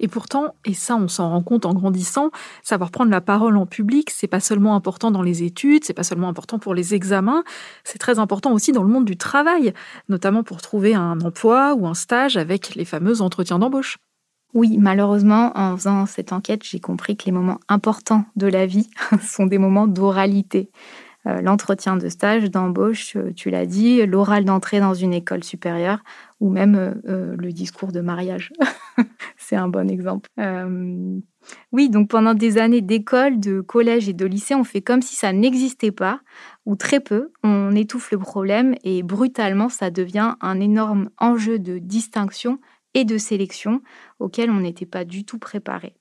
Et 0.00 0.08
pourtant, 0.08 0.54
et 0.64 0.74
ça 0.74 0.96
on 0.96 1.08
s'en 1.08 1.30
rend 1.30 1.42
compte 1.42 1.66
en 1.66 1.74
grandissant, 1.74 2.30
savoir 2.62 2.90
prendre 2.90 3.10
la 3.10 3.20
parole 3.20 3.56
en 3.56 3.66
public, 3.66 4.10
c'est 4.10 4.26
pas 4.26 4.40
seulement 4.40 4.74
important 4.74 5.10
dans 5.10 5.22
les 5.22 5.42
études, 5.42 5.84
c'est 5.84 5.94
pas 5.94 6.04
seulement 6.04 6.28
important 6.28 6.58
pour 6.58 6.74
les 6.74 6.94
examens, 6.94 7.44
c'est 7.84 7.98
très 7.98 8.18
important 8.18 8.52
aussi 8.52 8.72
dans 8.72 8.82
le 8.82 8.88
monde 8.88 9.04
du 9.04 9.16
travail, 9.16 9.72
notamment 10.08 10.42
pour 10.42 10.62
trouver 10.62 10.94
un 10.94 11.20
emploi 11.20 11.74
ou 11.74 11.86
un 11.86 11.94
stage 11.94 12.36
avec 12.36 12.74
les 12.74 12.84
fameux 12.84 13.20
entretiens 13.20 13.58
d'embauche. 13.58 13.98
Oui, 14.54 14.78
malheureusement, 14.78 15.52
en 15.56 15.76
faisant 15.76 16.06
cette 16.06 16.32
enquête, 16.32 16.64
j'ai 16.64 16.80
compris 16.80 17.16
que 17.16 17.26
les 17.26 17.32
moments 17.32 17.60
importants 17.68 18.24
de 18.36 18.46
la 18.46 18.64
vie 18.64 18.88
sont 19.22 19.46
des 19.46 19.58
moments 19.58 19.86
d'oralité. 19.86 20.70
Euh, 21.26 21.40
l'entretien 21.40 21.96
de 21.96 22.08
stage, 22.08 22.50
d'embauche, 22.50 23.16
euh, 23.16 23.32
tu 23.34 23.50
l'as 23.50 23.66
dit, 23.66 24.06
l'oral 24.06 24.44
d'entrée 24.44 24.78
dans 24.80 24.94
une 24.94 25.12
école 25.12 25.42
supérieure 25.42 26.02
ou 26.40 26.48
même 26.48 27.00
euh, 27.08 27.34
le 27.36 27.52
discours 27.52 27.90
de 27.90 28.00
mariage. 28.00 28.52
C'est 29.36 29.56
un 29.56 29.68
bon 29.68 29.90
exemple. 29.90 30.28
oui, 31.72 31.90
donc 31.90 32.08
pendant 32.08 32.34
des 32.34 32.58
années 32.58 32.82
d'école, 32.82 33.40
de 33.40 33.60
collège 33.60 34.08
et 34.08 34.12
de 34.12 34.26
lycée, 34.26 34.54
on 34.54 34.64
fait 34.64 34.82
comme 34.82 35.02
si 35.02 35.16
ça 35.16 35.32
n'existait 35.32 35.92
pas 35.92 36.20
ou 36.66 36.76
très 36.76 37.00
peu. 37.00 37.32
On 37.42 37.74
étouffe 37.74 38.12
le 38.12 38.18
problème 38.18 38.74
et 38.84 39.02
brutalement, 39.02 39.68
ça 39.68 39.90
devient 39.90 40.34
un 40.40 40.60
énorme 40.60 41.10
enjeu 41.18 41.58
de 41.58 41.78
distinction 41.78 42.60
et 42.94 43.04
de 43.04 43.18
sélection 43.18 43.82
auquel 44.18 44.50
on 44.50 44.60
n'était 44.60 44.86
pas 44.86 45.04
du 45.04 45.24
tout 45.24 45.38
préparé. 45.38 45.97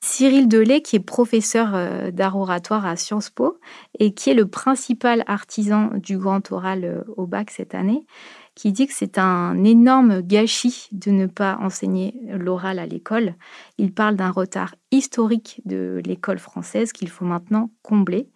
Cyril 0.00 0.48
Delay, 0.48 0.80
qui 0.80 0.96
est 0.96 1.00
professeur 1.00 1.74
euh, 1.74 2.10
d'art 2.10 2.36
oratoire 2.36 2.86
à 2.86 2.96
Sciences 2.96 3.30
Po 3.30 3.58
et 3.98 4.14
qui 4.14 4.30
est 4.30 4.34
le 4.34 4.46
principal 4.46 5.24
artisan 5.26 5.90
du 5.94 6.18
grand 6.18 6.52
oral 6.52 6.84
euh, 6.84 7.02
au 7.16 7.26
bac 7.26 7.50
cette 7.50 7.74
année, 7.74 8.06
qui 8.54 8.72
dit 8.72 8.86
que 8.86 8.92
c'est 8.94 9.18
un 9.18 9.64
énorme 9.64 10.20
gâchis 10.22 10.88
de 10.92 11.10
ne 11.10 11.26
pas 11.26 11.58
enseigner 11.60 12.14
l'oral 12.28 12.78
à 12.78 12.86
l'école. 12.86 13.34
Il 13.76 13.92
parle 13.92 14.16
d'un 14.16 14.30
retard 14.30 14.74
historique 14.90 15.60
de 15.64 16.00
l'école 16.04 16.38
française 16.38 16.92
qu'il 16.92 17.08
faut 17.08 17.24
maintenant 17.24 17.70
combler. 17.82 18.28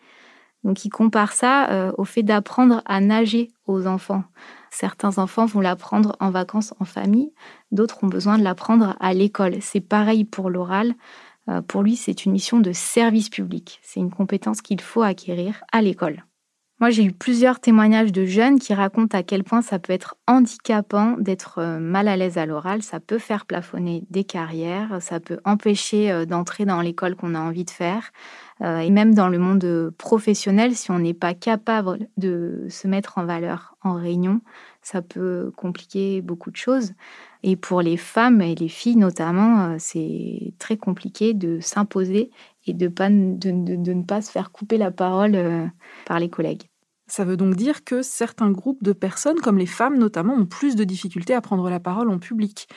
Donc 0.64 0.84
il 0.84 0.90
compare 0.90 1.32
ça 1.32 1.70
euh, 1.70 1.92
au 1.98 2.04
fait 2.04 2.22
d'apprendre 2.22 2.82
à 2.86 3.00
nager 3.00 3.50
aux 3.66 3.86
enfants. 3.86 4.24
Certains 4.70 5.18
enfants 5.18 5.44
vont 5.46 5.60
l'apprendre 5.60 6.16
en 6.20 6.30
vacances 6.30 6.72
en 6.78 6.84
famille, 6.84 7.32
d'autres 7.72 8.02
ont 8.04 8.06
besoin 8.06 8.38
de 8.38 8.44
l'apprendre 8.44 8.96
à 9.00 9.12
l'école. 9.12 9.56
C'est 9.60 9.80
pareil 9.80 10.24
pour 10.24 10.50
l'oral. 10.50 10.94
Euh, 11.48 11.62
pour 11.62 11.82
lui, 11.82 11.96
c'est 11.96 12.24
une 12.24 12.32
mission 12.32 12.60
de 12.60 12.72
service 12.72 13.28
public. 13.28 13.80
C'est 13.82 14.00
une 14.00 14.10
compétence 14.10 14.62
qu'il 14.62 14.80
faut 14.80 15.02
acquérir 15.02 15.62
à 15.72 15.82
l'école. 15.82 16.24
Moi, 16.80 16.90
j'ai 16.90 17.04
eu 17.04 17.12
plusieurs 17.12 17.60
témoignages 17.60 18.10
de 18.10 18.24
jeunes 18.24 18.58
qui 18.58 18.74
racontent 18.74 19.16
à 19.16 19.22
quel 19.22 19.44
point 19.44 19.62
ça 19.62 19.78
peut 19.78 19.92
être 19.92 20.16
handicapant 20.26 21.16
d'être 21.16 21.58
euh, 21.58 21.78
mal 21.78 22.08
à 22.08 22.16
l'aise 22.16 22.38
à 22.38 22.46
l'oral. 22.46 22.82
Ça 22.82 22.98
peut 22.98 23.18
faire 23.18 23.46
plafonner 23.46 24.04
des 24.10 24.24
carrières, 24.24 25.00
ça 25.00 25.20
peut 25.20 25.38
empêcher 25.44 26.10
euh, 26.10 26.24
d'entrer 26.24 26.64
dans 26.64 26.80
l'école 26.80 27.14
qu'on 27.14 27.36
a 27.36 27.40
envie 27.40 27.64
de 27.64 27.70
faire. 27.70 28.10
Et 28.64 28.90
même 28.90 29.12
dans 29.12 29.28
le 29.28 29.40
monde 29.40 29.92
professionnel, 29.98 30.76
si 30.76 30.92
on 30.92 31.00
n'est 31.00 31.14
pas 31.14 31.34
capable 31.34 32.06
de 32.16 32.64
se 32.68 32.86
mettre 32.86 33.18
en 33.18 33.24
valeur 33.24 33.74
en 33.82 33.94
réunion, 33.94 34.40
ça 34.82 35.02
peut 35.02 35.50
compliquer 35.56 36.22
beaucoup 36.22 36.52
de 36.52 36.56
choses. 36.56 36.92
Et 37.42 37.56
pour 37.56 37.82
les 37.82 37.96
femmes 37.96 38.40
et 38.40 38.54
les 38.54 38.68
filles 38.68 38.96
notamment, 38.96 39.64
euh, 39.64 39.76
c'est 39.78 40.54
très 40.58 40.76
compliqué 40.76 41.34
de 41.34 41.58
s'imposer 41.60 42.30
et 42.66 42.72
de, 42.72 42.86
de, 42.86 43.92
ne 43.92 44.02
pas 44.02 44.22
se 44.22 44.30
faire 44.30 44.52
couper 44.52 44.76
la 44.76 44.92
parole 44.92 45.34
euh, 45.34 45.66
par 46.06 46.20
les 46.20 46.30
collègues. 46.30 46.62
Ça 47.08 47.24
veut 47.24 47.36
donc 47.36 47.56
dire 47.56 47.84
que 47.84 48.02
certains 48.02 48.50
groupes 48.50 48.82
de 48.82 48.92
personnes, 48.92 49.40
comme 49.40 49.58
les 49.58 49.66
femmes 49.66 49.98
notamment, 49.98 50.34
ont 50.34 50.46
plus 50.46 50.76
de 50.76 50.84
difficultés 50.84 51.34
à 51.34 51.40
prendre 51.40 51.68
la 51.68 51.80
parole 51.80 52.10
en 52.10 52.18
public. 52.18 52.68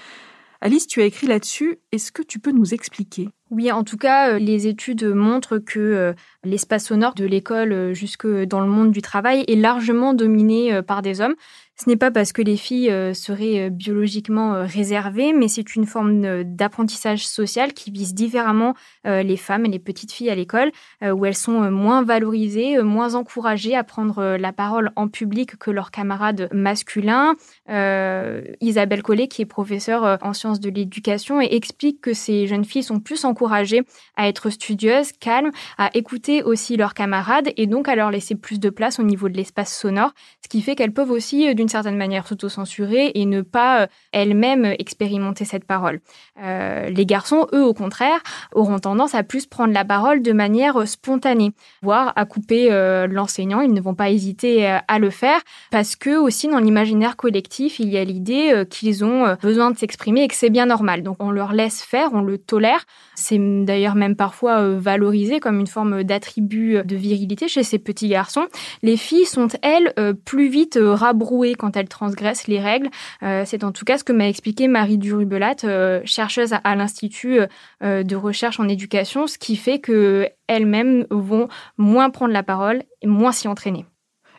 Alice, 0.61 0.87
tu 0.87 1.01
as 1.01 1.05
écrit 1.05 1.27
là-dessus. 1.27 1.77
Est-ce 1.91 2.11
que 2.11 2.23
tu 2.23 2.39
peux 2.39 2.51
nous 2.51 2.73
expliquer? 2.73 3.29
Oui, 3.51 3.71
en 3.71 3.83
tout 3.83 3.97
cas, 3.97 4.31
euh, 4.31 4.39
les 4.39 4.65
études 4.65 5.03
montrent 5.03 5.59
que 5.59 6.15
l'espace 6.43 6.85
sonore 6.85 7.13
de 7.13 7.25
l'école 7.25 7.93
jusque 7.93 8.25
dans 8.25 8.61
le 8.61 8.67
monde 8.67 8.91
du 8.91 9.03
travail 9.03 9.45
est 9.47 9.55
largement 9.55 10.15
dominé 10.15 10.81
par 10.81 11.03
des 11.03 11.21
hommes. 11.21 11.35
Ce 11.77 11.89
n'est 11.89 11.97
pas 11.97 12.09
parce 12.09 12.31
que 12.31 12.41
les 12.41 12.55
filles 12.55 12.89
euh, 12.89 13.13
seraient 13.13 13.65
euh, 13.65 13.69
biologiquement 13.69 14.53
euh, 14.53 14.63
réservées, 14.63 15.33
mais 15.33 15.49
c'est 15.49 15.75
une 15.75 15.85
forme 15.85 16.43
d'apprentissage 16.43 17.27
social 17.27 17.73
qui 17.73 17.91
vise 17.91 18.13
différemment 18.13 18.75
les 19.03 19.37
femmes 19.37 19.65
et 19.65 19.69
les 19.69 19.79
petites 19.79 20.11
filles 20.11 20.29
à 20.29 20.35
l'école, 20.35 20.71
où 21.03 21.25
elles 21.25 21.35
sont 21.35 21.69
moins 21.69 22.03
valorisées, 22.03 22.81
moins 22.81 23.13
encouragées 23.15 23.75
à 23.75 23.83
prendre 23.83 24.37
la 24.37 24.51
parole 24.51 24.91
en 24.95 25.07
public 25.07 25.57
que 25.57 25.69
leurs 25.69 25.91
camarades 25.91 26.49
masculins. 26.51 27.35
Isabelle 27.67 29.03
Collet, 29.03 29.27
qui 29.27 29.41
est 29.41 29.45
professeure 29.45 30.17
en 30.21 30.33
sciences 30.33 30.59
de 30.59 30.69
l'éducation, 30.69 31.39
explique 31.39 32.01
que 32.01 32.13
ces 32.13 32.47
jeunes 32.47 32.65
filles 32.65 32.83
sont 32.83 32.99
plus 32.99 33.25
encouragées 33.25 33.83
à 34.15 34.27
être 34.27 34.49
studieuses, 34.49 35.11
calmes, 35.11 35.51
à 35.77 35.89
écouter 35.93 36.41
aussi 36.41 36.77
leurs 36.77 36.93
camarades 36.93 37.51
et 37.57 37.67
donc 37.67 37.87
à 37.87 37.95
leur 37.95 38.11
laisser 38.11 38.35
plus 38.35 38.59
de 38.59 38.69
place 38.69 38.99
au 38.99 39.03
niveau 39.03 39.29
de 39.29 39.37
l'espace 39.37 39.75
sonore, 39.75 40.13
ce 40.43 40.49
qui 40.49 40.61
fait 40.61 40.75
qu'elles 40.75 40.93
peuvent 40.93 41.11
aussi, 41.11 41.53
d'une 41.53 41.64
certaine 41.69 41.97
manière 41.97 42.27
s'auto-censurer 42.27 43.11
et 43.15 43.25
ne 43.25 43.41
pas 43.41 43.81
euh, 43.81 43.87
elles-mêmes 44.11 44.65
expérimenter 44.79 45.45
cette 45.45 45.65
parole. 45.65 46.01
Euh, 46.41 46.89
les 46.89 47.05
garçons, 47.05 47.47
eux, 47.53 47.63
au 47.63 47.73
contraire, 47.73 48.21
auront 48.53 48.79
tendance 48.79 49.15
à 49.15 49.23
plus 49.23 49.45
prendre 49.45 49.73
la 49.73 49.85
parole 49.85 50.21
de 50.21 50.31
manière 50.31 50.77
euh, 50.77 50.85
spontanée, 50.85 51.51
voire 51.81 52.13
à 52.15 52.25
couper 52.25 52.69
l'enseignant. 53.09 53.61
Ils 53.61 53.73
ne 53.73 53.81
vont 53.81 53.95
pas 53.95 54.09
hésiter 54.09 54.65
à 54.65 54.99
le 54.99 55.09
faire 55.09 55.39
parce 55.71 55.95
que 55.95 56.17
aussi 56.17 56.47
dans 56.47 56.59
l'imaginaire 56.59 57.15
collectif, 57.15 57.79
il 57.79 57.89
y 57.89 57.97
a 57.97 58.03
l'idée 58.03 58.63
qu'ils 58.69 59.03
ont 59.03 59.35
besoin 59.41 59.71
de 59.71 59.77
s'exprimer 59.77 60.23
et 60.23 60.27
que 60.27 60.35
c'est 60.35 60.49
bien 60.49 60.65
normal. 60.65 61.03
Donc 61.03 61.17
on 61.19 61.31
leur 61.31 61.53
laisse 61.53 61.81
faire, 61.81 62.09
on 62.13 62.21
le 62.21 62.37
tolère. 62.37 62.85
C'est 63.15 63.37
d'ailleurs 63.39 63.95
même 63.95 64.15
parfois 64.15 64.69
valorisé 64.69 65.39
comme 65.39 65.59
une 65.59 65.67
forme 65.67 66.03
d'attribut 66.03 66.83
de 66.83 66.95
virilité 66.95 67.47
chez 67.47 67.63
ces 67.63 67.79
petits 67.79 68.09
garçons. 68.09 68.47
Les 68.83 68.97
filles 68.97 69.25
sont, 69.25 69.47
elles, 69.61 69.93
plus 70.25 70.47
vite 70.47 70.79
rabrouées 70.81 71.54
quand 71.57 71.75
elles 71.77 71.87
transgressent 71.87 72.47
les 72.47 72.59
règles. 72.59 72.89
Euh, 73.23 73.43
c'est 73.45 73.63
en 73.63 73.71
tout 73.71 73.85
cas 73.85 73.97
ce 73.97 74.03
que 74.03 74.13
m'a 74.13 74.27
expliqué 74.27 74.67
Marie 74.67 74.97
Durubelat, 74.97 75.55
euh, 75.63 76.01
chercheuse 76.05 76.53
à, 76.63 76.75
l'Institut 76.75 77.39
euh, 77.83 78.03
de 78.03 78.15
recherche 78.15 78.59
en 78.59 78.67
éducation, 78.67 79.27
ce 79.27 79.37
qui 79.37 79.55
fait 79.55 79.79
qu'elles-mêmes 79.79 81.05
vont 81.09 81.47
moins 81.77 82.09
prendre 82.09 82.33
la 82.33 82.43
parole 82.43 82.83
et 83.01 83.07
moins 83.07 83.31
s'y 83.31 83.47
entraîner. 83.47 83.85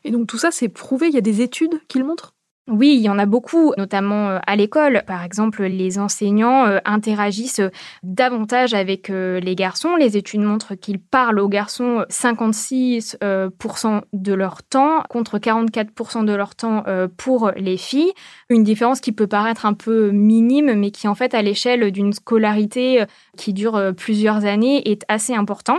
Et 0.05 0.11
donc 0.11 0.27
tout 0.29 0.39
ça, 0.39 0.51
c'est 0.51 0.69
prouvé, 0.69 1.09
il 1.09 1.15
y 1.15 1.19
a 1.19 1.23
des 1.23 1.41
études 1.41 1.81
qui 1.89 1.99
le 1.99 2.05
montrent? 2.05 2.36
Oui, 2.69 2.97
il 2.97 3.03
y 3.03 3.09
en 3.09 3.19
a 3.21 3.27
beaucoup, 3.27 3.73
notamment 3.79 4.29
euh, 4.29 4.39
à 4.45 4.57
l'école. 4.57 5.05
Par 5.07 5.23
exemple, 5.23 5.63
les 5.63 6.01
enseignants 6.01 6.67
euh, 6.67 6.79
interagissent 6.85 7.61
davantage 8.03 8.75
avec 8.75 9.09
euh, 9.09 9.39
les 9.39 9.55
garçons. 9.55 9.95
Les 9.95 10.17
études 10.17 10.41
montrent 10.41 10.75
qu'ils 10.75 10.99
parlent 10.99 11.39
aux 11.39 11.49
garçons 11.49 12.05
56% 12.11 14.01
de 14.13 14.35
leur 14.35 14.65
temps 14.65 15.05
contre 15.09 15.39
44% 15.39 16.25
de 16.25 16.35
leur 16.35 16.57
temps 16.57 16.83
pour 17.17 17.53
les 17.57 17.77
filles. 17.77 18.13
Une 18.51 18.65
différence 18.65 19.01
qui 19.01 19.13
peut 19.13 19.27
paraître 19.27 19.65
un 19.65 19.75
peu 19.75 20.11
minime, 20.11 20.75
mais 20.75 20.91
qui 20.91 21.07
en 21.09 21.15
fait, 21.15 21.35
à 21.35 21.43
l'échelle 21.43 21.93
d'une 21.93 22.13
scolarité 22.13 23.05
qui 23.37 23.53
dure 23.53 23.93
plusieurs 23.97 24.45
années, 24.45 24.91
est 24.91 25.03
assez 25.09 25.35
important. 25.35 25.79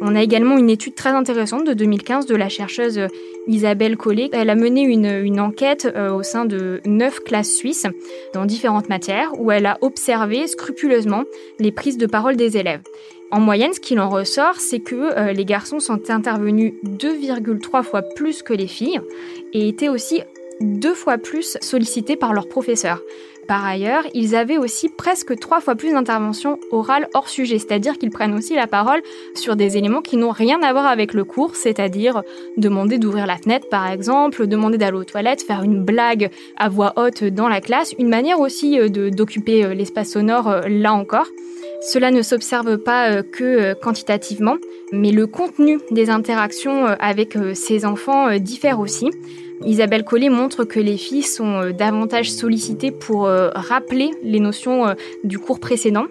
On 0.00 0.14
a 0.14 0.22
également 0.22 0.58
une 0.58 0.70
étude 0.70 0.94
très 0.94 1.10
intéressante 1.10 1.66
de 1.66 1.72
2015 1.72 2.26
de 2.26 2.36
la 2.36 2.48
chercheuse 2.48 3.08
Isabelle 3.46 3.96
Collet. 3.96 4.30
Elle 4.32 4.50
a 4.50 4.54
mené 4.54 4.82
une, 4.82 5.40
enquête 5.40 5.90
euh, 5.94 6.12
au 6.12 6.22
sein 6.22 6.44
de 6.44 6.80
neuf 6.86 7.20
classes 7.20 7.52
suisses 7.52 7.86
dans 8.32 8.44
différentes 8.44 8.88
matières 8.88 9.38
où 9.38 9.50
elle 9.50 9.66
a 9.66 9.78
observé 9.80 10.46
scrupuleusement 10.46 11.24
les 11.58 11.72
prises 11.72 11.98
de 11.98 12.06
parole 12.06 12.36
des 12.36 12.56
élèves. 12.56 12.82
En 13.30 13.40
moyenne, 13.40 13.72
ce 13.72 13.80
qu'il 13.80 14.00
en 14.00 14.08
ressort, 14.08 14.56
c'est 14.60 14.80
que 14.80 14.94
euh, 14.94 15.32
les 15.32 15.44
garçons 15.44 15.80
sont 15.80 16.10
intervenus 16.10 16.74
2,3 16.84 17.82
fois 17.82 18.02
plus 18.02 18.42
que 18.42 18.52
les 18.52 18.68
filles 18.68 19.00
et 19.52 19.68
étaient 19.68 19.88
aussi 19.88 20.22
deux 20.60 20.94
fois 20.94 21.18
plus 21.18 21.58
sollicités 21.60 22.16
par 22.16 22.32
leurs 22.32 22.48
professeurs. 22.48 23.02
Par 23.46 23.64
ailleurs, 23.64 24.04
ils 24.14 24.34
avaient 24.34 24.58
aussi 24.58 24.88
presque 24.88 25.38
trois 25.38 25.60
fois 25.60 25.74
plus 25.74 25.92
d'interventions 25.92 26.58
orales 26.70 27.08
hors 27.14 27.28
sujet, 27.28 27.58
c'est-à-dire 27.58 27.98
qu'ils 27.98 28.10
prennent 28.10 28.34
aussi 28.34 28.54
la 28.54 28.66
parole 28.66 29.02
sur 29.34 29.56
des 29.56 29.76
éléments 29.76 30.00
qui 30.00 30.16
n'ont 30.16 30.30
rien 30.30 30.62
à 30.62 30.72
voir 30.72 30.86
avec 30.86 31.12
le 31.12 31.24
cours, 31.24 31.56
c'est-à-dire 31.56 32.22
demander 32.56 32.98
d'ouvrir 32.98 33.26
la 33.26 33.36
fenêtre 33.36 33.68
par 33.68 33.90
exemple, 33.90 34.46
demander 34.46 34.78
d'aller 34.78 34.96
aux 34.96 35.04
toilettes, 35.04 35.42
faire 35.42 35.62
une 35.62 35.84
blague 35.84 36.30
à 36.56 36.68
voix 36.68 36.94
haute 36.96 37.24
dans 37.24 37.48
la 37.48 37.60
classe, 37.60 37.94
une 37.98 38.08
manière 38.08 38.40
aussi 38.40 38.78
euh, 38.78 38.88
d'occuper 38.88 39.64
euh, 39.64 39.74
l'espace 39.74 40.10
sonore 40.12 40.48
euh, 40.48 40.60
là 40.68 40.94
encore. 40.94 41.26
Cela 41.82 42.10
ne 42.10 42.22
s'observe 42.22 42.78
pas 42.78 43.22
que 43.22 43.74
quantitativement, 43.74 44.56
mais 44.90 45.12
le 45.12 45.26
contenu 45.26 45.78
des 45.90 46.08
interactions 46.08 46.86
avec 46.86 47.36
ces 47.52 47.84
enfants 47.84 48.38
diffère 48.38 48.80
aussi. 48.80 49.10
Isabelle 49.64 50.04
Collet 50.04 50.28
montre 50.28 50.64
que 50.64 50.80
les 50.80 50.96
filles 50.96 51.22
sont 51.22 51.60
euh, 51.60 51.72
davantage 51.72 52.30
sollicitées 52.30 52.90
pour 52.90 53.26
euh, 53.26 53.50
rappeler 53.54 54.10
les 54.22 54.40
notions 54.40 54.86
euh, 54.86 54.94
du 55.22 55.38
cours 55.38 55.60
précédent, 55.60 56.06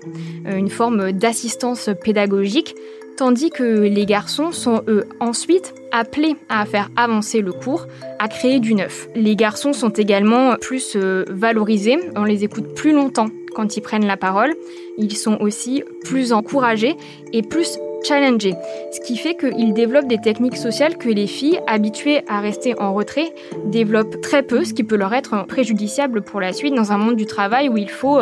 une 0.45 0.69
forme 0.69 1.11
d'assistance 1.11 1.89
pédagogique, 2.03 2.75
tandis 3.17 3.49
que 3.49 3.63
les 3.63 4.05
garçons 4.05 4.51
sont 4.51 4.81
eux 4.87 5.05
ensuite 5.19 5.73
appelés 5.91 6.35
à 6.49 6.65
faire 6.65 6.89
avancer 6.95 7.41
le 7.41 7.51
cours, 7.51 7.87
à 8.19 8.27
créer 8.27 8.59
du 8.59 8.73
neuf. 8.73 9.07
Les 9.15 9.35
garçons 9.35 9.73
sont 9.73 9.89
également 9.89 10.55
plus 10.55 10.95
valorisés, 10.95 11.99
on 12.15 12.23
les 12.23 12.43
écoute 12.43 12.73
plus 12.73 12.93
longtemps 12.93 13.29
quand 13.53 13.77
ils 13.77 13.81
prennent 13.81 14.07
la 14.07 14.17
parole, 14.17 14.55
ils 14.97 15.15
sont 15.15 15.37
aussi 15.39 15.83
plus 16.03 16.33
encouragés 16.33 16.95
et 17.31 17.43
plus 17.43 17.77
challengés. 18.03 18.55
Ce 18.91 18.99
qui 18.99 19.17
fait 19.17 19.35
qu'ils 19.35 19.73
développent 19.73 20.07
des 20.07 20.19
techniques 20.19 20.57
sociales 20.57 20.97
que 20.97 21.09
les 21.09 21.27
filles, 21.27 21.59
habituées 21.67 22.23
à 22.27 22.39
rester 22.39 22.79
en 22.79 22.93
retrait, 22.93 23.33
développent 23.65 24.21
très 24.21 24.43
peu, 24.43 24.63
ce 24.63 24.73
qui 24.73 24.83
peut 24.83 24.95
leur 24.95 25.13
être 25.13 25.45
préjudiciable 25.45 26.21
pour 26.21 26.41
la 26.41 26.53
suite 26.53 26.75
dans 26.75 26.91
un 26.91 26.97
monde 26.97 27.15
du 27.15 27.25
travail 27.25 27.69
où 27.69 27.77
il 27.77 27.89
faut 27.89 28.19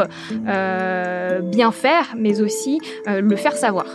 euh, 0.48 1.40
bien 1.42 1.72
faire, 1.72 2.14
mais 2.18 2.42
aussi 2.42 2.80
euh, 3.08 3.22
le 3.22 3.36
faire 3.36 3.54
savoir. 3.54 3.86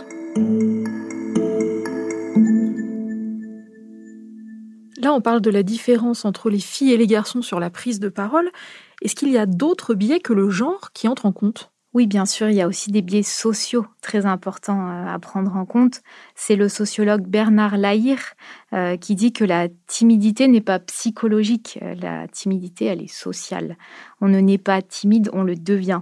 Là, 4.99 5.13
on 5.13 5.21
parle 5.21 5.41
de 5.41 5.51
la 5.51 5.63
différence 5.63 6.25
entre 6.25 6.49
les 6.49 6.59
filles 6.59 6.91
et 6.91 6.97
les 6.97 7.07
garçons 7.07 7.41
sur 7.41 7.59
la 7.59 7.69
prise 7.69 7.99
de 7.99 8.09
parole. 8.09 8.49
Est-ce 9.01 9.15
qu'il 9.15 9.29
y 9.29 9.37
a 9.37 9.45
d'autres 9.45 9.93
biais 9.93 10.19
que 10.19 10.33
le 10.33 10.49
genre 10.49 10.91
qui 10.93 11.07
entrent 11.07 11.27
en 11.27 11.31
compte? 11.31 11.71
Oui, 11.97 12.05
bien 12.05 12.27
sûr, 12.27 12.47
il 12.47 12.55
y 12.55 12.61
a 12.61 12.67
aussi 12.67 12.91
des 12.91 13.01
biais 13.01 13.23
sociaux 13.23 13.87
très 14.03 14.27
importants 14.27 14.87
euh, 14.87 15.07
à 15.07 15.17
prendre 15.17 15.55
en 15.55 15.65
compte. 15.65 16.03
C'est 16.35 16.55
le 16.55 16.69
sociologue 16.69 17.23
Bernard 17.23 17.75
Lahire 17.75 18.35
euh, 18.71 18.97
qui 18.97 19.15
dit 19.15 19.33
que 19.33 19.43
la 19.43 19.67
timidité 19.87 20.47
n'est 20.47 20.61
pas 20.61 20.77
psychologique, 20.77 21.79
euh, 21.81 21.95
la 21.95 22.27
timidité, 22.27 22.85
elle 22.85 23.01
est 23.01 23.11
sociale. 23.11 23.77
On 24.21 24.27
ne 24.27 24.39
naît 24.39 24.59
pas 24.59 24.83
timide, 24.83 25.31
on 25.33 25.41
le 25.41 25.55
devient. 25.55 26.01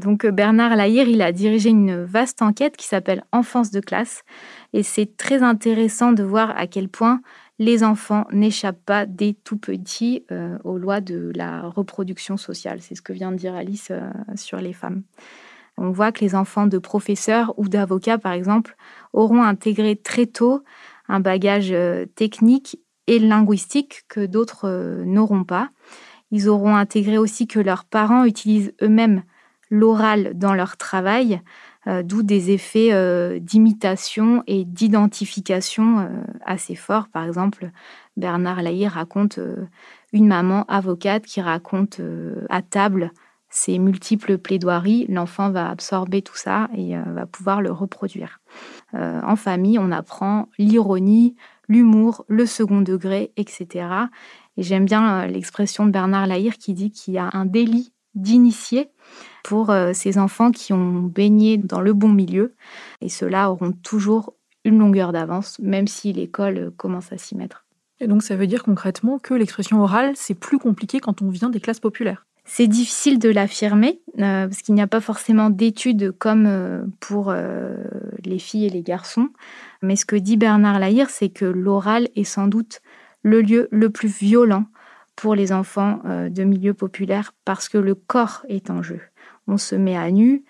donc 0.00 0.24
Bernard 0.24 0.76
Lahire, 0.76 1.08
il 1.08 1.20
a 1.20 1.32
dirigé 1.32 1.70
une 1.70 2.04
vaste 2.04 2.40
enquête 2.40 2.76
qui 2.76 2.86
s'appelle 2.86 3.24
Enfance 3.32 3.72
de 3.72 3.80
classe, 3.80 4.22
et 4.72 4.84
c'est 4.84 5.16
très 5.16 5.42
intéressant 5.42 6.12
de 6.12 6.22
voir 6.22 6.56
à 6.56 6.68
quel 6.68 6.88
point 6.88 7.20
les 7.58 7.82
enfants 7.82 8.26
n'échappent 8.32 8.84
pas 8.84 9.06
dès 9.06 9.34
tout 9.44 9.56
petits 9.56 10.24
euh, 10.30 10.58
aux 10.64 10.78
lois 10.78 11.00
de 11.00 11.32
la 11.34 11.62
reproduction 11.62 12.36
sociale. 12.36 12.80
C'est 12.80 12.94
ce 12.94 13.02
que 13.02 13.12
vient 13.12 13.32
de 13.32 13.36
dire 13.36 13.54
Alice 13.54 13.88
euh, 13.90 14.10
sur 14.36 14.58
les 14.58 14.72
femmes. 14.72 15.02
On 15.76 15.90
voit 15.90 16.12
que 16.12 16.20
les 16.20 16.34
enfants 16.34 16.66
de 16.66 16.78
professeurs 16.78 17.54
ou 17.56 17.68
d'avocats, 17.68 18.18
par 18.18 18.32
exemple, 18.32 18.76
auront 19.12 19.42
intégré 19.42 19.96
très 19.96 20.26
tôt 20.26 20.62
un 21.08 21.20
bagage 21.20 21.72
euh, 21.72 22.06
technique 22.06 22.78
et 23.06 23.18
linguistique 23.18 24.04
que 24.08 24.26
d'autres 24.26 25.02
n'auront 25.04 25.44
pas. 25.44 25.70
Ils 26.30 26.48
auront 26.48 26.76
intégré 26.76 27.16
aussi 27.16 27.46
que 27.46 27.58
leurs 27.58 27.86
parents 27.86 28.24
utilisent 28.24 28.74
eux-mêmes 28.82 29.22
l'oral 29.70 30.32
dans 30.34 30.54
leur 30.54 30.76
travail, 30.76 31.40
euh, 31.88 32.02
d'où 32.02 32.22
des 32.22 32.50
effets 32.50 32.92
euh, 32.92 33.38
d'imitation 33.38 34.42
et 34.46 34.66
d'identification 34.66 36.00
euh, 36.00 36.08
assez 36.44 36.74
forts. 36.74 37.08
Par 37.08 37.24
exemple, 37.24 37.70
Bernard 38.18 38.62
Lahire 38.62 38.92
raconte 38.92 39.38
une 40.12 40.26
maman 40.26 40.64
avocate 40.66 41.24
qui 41.24 41.40
raconte 41.40 42.00
à 42.50 42.62
table 42.62 43.12
ses 43.48 43.78
multiples 43.78 44.38
plaidoiries, 44.38 45.06
l'enfant 45.08 45.50
va 45.50 45.70
absorber 45.70 46.20
tout 46.20 46.36
ça 46.36 46.68
et 46.76 46.96
va 46.96 47.26
pouvoir 47.26 47.62
le 47.62 47.70
reproduire. 47.70 48.40
en 48.92 49.36
famille, 49.36 49.78
on 49.78 49.92
apprend 49.92 50.48
l'ironie, 50.58 51.36
l'humour, 51.68 52.24
le 52.26 52.44
second 52.44 52.80
degré, 52.80 53.30
etc. 53.36 53.86
Et 54.56 54.64
j'aime 54.64 54.84
bien 54.84 55.28
l'expression 55.28 55.86
de 55.86 55.92
Bernard 55.92 56.26
Lahire 56.26 56.58
qui 56.58 56.74
dit 56.74 56.90
qu'il 56.90 57.14
y 57.14 57.18
a 57.18 57.30
un 57.32 57.46
délit 57.46 57.92
d'initié 58.16 58.90
pour 59.44 59.70
euh, 59.70 59.92
ces 59.92 60.18
enfants 60.18 60.50
qui 60.50 60.72
ont 60.72 61.02
baigné 61.02 61.56
dans 61.56 61.80
le 61.80 61.92
bon 61.92 62.08
milieu. 62.08 62.54
Et 63.00 63.08
ceux-là 63.08 63.50
auront 63.50 63.72
toujours 63.72 64.34
une 64.64 64.78
longueur 64.78 65.12
d'avance, 65.12 65.58
même 65.60 65.86
si 65.86 66.12
l'école 66.12 66.72
commence 66.76 67.12
à 67.12 67.18
s'y 67.18 67.36
mettre. 67.36 67.64
Et 68.00 68.06
donc 68.06 68.22
ça 68.22 68.36
veut 68.36 68.46
dire 68.46 68.62
concrètement 68.62 69.18
que 69.18 69.34
l'expression 69.34 69.82
orale, 69.82 70.12
c'est 70.14 70.34
plus 70.34 70.58
compliqué 70.58 71.00
quand 71.00 71.22
on 71.22 71.30
vient 71.30 71.50
des 71.50 71.60
classes 71.60 71.80
populaires 71.80 72.24
c'est 72.50 72.66
difficile 72.66 73.18
de 73.18 73.28
l'affirmer 73.28 74.00
euh, 74.20 74.48
parce 74.48 74.62
qu'il 74.62 74.74
n'y 74.74 74.80
a 74.80 74.86
pas 74.86 75.02
forcément 75.02 75.50
d'études 75.50 76.12
comme 76.12 76.46
euh, 76.46 76.82
pour 76.98 77.30
les 78.24 78.38
filles 78.38 78.64
et 78.64 78.70
les 78.70 78.80
garçons. 78.80 79.28
Mais 79.82 79.96
ce 79.96 80.06
que 80.06 80.16
dit 80.16 80.38
Bernard 80.38 80.78
Lahire, 80.78 81.10
c'est 81.10 81.28
que 81.28 81.44
l'oral 81.44 82.08
est 82.16 82.24
sans 82.24 82.46
doute 82.46 82.80
le 83.22 83.42
lieu 83.42 83.68
le 83.70 83.90
plus 83.90 84.08
violent 84.08 84.64
pour 85.18 85.34
les 85.34 85.52
enfants 85.52 86.00
euh, 86.04 86.28
de 86.28 86.44
milieux 86.44 86.74
populaires 86.74 87.34
parce 87.44 87.68
que 87.68 87.76
le 87.76 87.96
corps 87.96 88.46
est 88.48 88.70
en 88.70 88.82
jeu. 88.82 89.00
On 89.48 89.56
se 89.56 89.74
met 89.74 89.96
à 89.96 90.12
nu, 90.12 90.44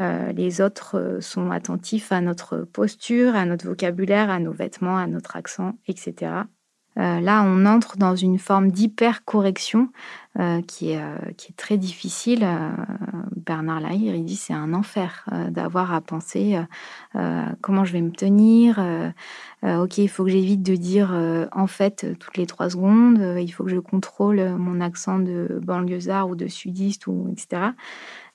euh, 0.00 0.32
les 0.32 0.62
autres 0.62 0.98
euh, 0.98 1.20
sont 1.20 1.50
attentifs 1.50 2.10
à 2.10 2.22
notre 2.22 2.60
posture, 2.60 3.36
à 3.36 3.44
notre 3.44 3.66
vocabulaire, 3.66 4.30
à 4.30 4.40
nos 4.40 4.52
vêtements, 4.52 4.96
à 4.96 5.06
notre 5.06 5.36
accent, 5.36 5.74
etc. 5.88 6.32
Euh, 6.98 7.20
là, 7.20 7.42
on 7.44 7.66
entre 7.66 7.96
dans 7.96 8.14
une 8.14 8.38
forme 8.38 8.70
d'hyper-correction 8.70 9.88
euh, 10.38 10.62
qui, 10.62 10.92
est, 10.92 11.00
euh, 11.00 11.16
qui 11.36 11.50
est 11.50 11.56
très 11.56 11.76
difficile. 11.76 12.46
Bernard 13.36 13.80
Lahire, 13.80 14.14
il 14.14 14.24
dit 14.24 14.36
c'est 14.36 14.54
un 14.54 14.72
enfer 14.72 15.28
d'avoir 15.50 15.92
à 15.92 16.00
penser 16.00 16.58
comment 17.60 17.84
je 17.84 17.92
vais 17.92 18.00
me 18.00 18.10
tenir. 18.10 18.78
ok, 19.62 19.98
il 19.98 20.08
faut 20.08 20.24
que 20.24 20.30
j'évite 20.30 20.62
de 20.62 20.76
dire 20.76 21.12
en 21.52 21.66
fait 21.66 22.18
toutes 22.18 22.36
les 22.38 22.46
trois 22.46 22.70
secondes. 22.70 23.18
il 23.38 23.50
faut 23.50 23.64
que 23.64 23.70
je 23.70 23.78
contrôle 23.78 24.56
mon 24.56 24.80
accent 24.80 25.18
de 25.18 25.60
banlieusard 25.62 26.28
ou 26.28 26.36
de 26.36 26.46
sudiste, 26.46 27.06
ou, 27.06 27.28
etc. 27.32 27.72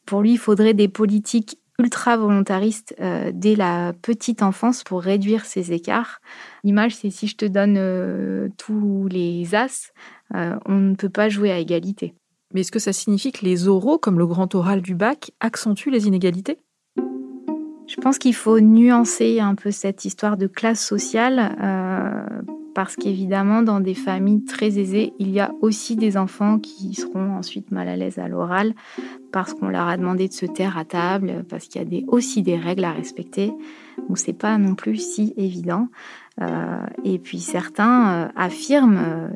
Pour 0.05 0.21
lui, 0.21 0.33
il 0.33 0.38
faudrait 0.38 0.75
des 0.75 0.88
politiques 0.88 1.57
ultra 1.79 2.17
volontariste 2.17 2.93
euh, 2.99 3.31
dès 3.33 3.55
la 3.55 3.93
petite 4.01 4.43
enfance 4.43 4.83
pour 4.83 5.01
réduire 5.01 5.45
ces 5.45 5.71
écarts. 5.71 6.21
L'image, 6.63 6.95
c'est 6.95 7.09
si 7.09 7.27
je 7.27 7.35
te 7.35 7.45
donne 7.45 7.75
euh, 7.77 8.49
tous 8.57 9.07
les 9.09 9.55
as, 9.55 9.91
euh, 10.35 10.55
on 10.65 10.75
ne 10.75 10.95
peut 10.95 11.09
pas 11.09 11.29
jouer 11.29 11.51
à 11.51 11.57
égalité. 11.57 12.13
Mais 12.53 12.61
est-ce 12.61 12.71
que 12.71 12.79
ça 12.79 12.93
signifie 12.93 13.31
que 13.31 13.45
les 13.45 13.67
oraux, 13.67 13.97
comme 13.97 14.19
le 14.19 14.27
grand 14.27 14.53
oral 14.55 14.81
du 14.81 14.93
bac, 14.93 15.31
accentuent 15.39 15.91
les 15.91 16.07
inégalités? 16.07 16.59
Je 17.87 17.95
pense 18.01 18.19
qu'il 18.19 18.35
faut 18.35 18.59
nuancer 18.59 19.39
un 19.39 19.55
peu 19.55 19.71
cette 19.71 20.05
histoire 20.05 20.37
de 20.37 20.47
classe 20.47 20.85
sociale 20.85 21.55
parce 22.79 22.95
qu'évidemment, 22.95 23.61
dans 23.61 23.81
des 23.81 23.93
familles 23.93 24.45
très 24.45 24.79
aisées, 24.79 25.11
il 25.19 25.31
y 25.31 25.41
a 25.41 25.51
aussi 25.59 25.97
des 25.97 26.15
enfants 26.15 26.59
qui 26.59 26.93
seront 26.93 27.35
ensuite 27.35 27.71
mal 27.71 27.89
à 27.89 27.97
l'aise 27.97 28.19
à 28.19 28.29
l'oral 28.29 28.73
parce 29.33 29.53
qu'on 29.53 29.67
leur 29.67 29.89
a 29.89 29.97
demandé 29.97 30.29
de 30.29 30.33
se 30.33 30.45
taire 30.45 30.77
à 30.77 30.85
table, 30.85 31.43
parce 31.49 31.67
qu'il 31.67 31.93
y 31.93 31.99
a 32.01 32.03
aussi 32.07 32.41
des 32.41 32.55
règles 32.55 32.85
à 32.85 32.93
respecter. 32.93 33.51
Donc 34.07 34.17
c'est 34.17 34.31
pas 34.31 34.57
non 34.57 34.75
plus 34.75 34.95
si 34.95 35.33
évident. 35.35 35.89
Euh, 36.39 36.77
et 37.03 37.19
puis 37.19 37.39
certains 37.39 38.13
euh, 38.13 38.27
affirment 38.37 38.97
euh, 38.97 39.27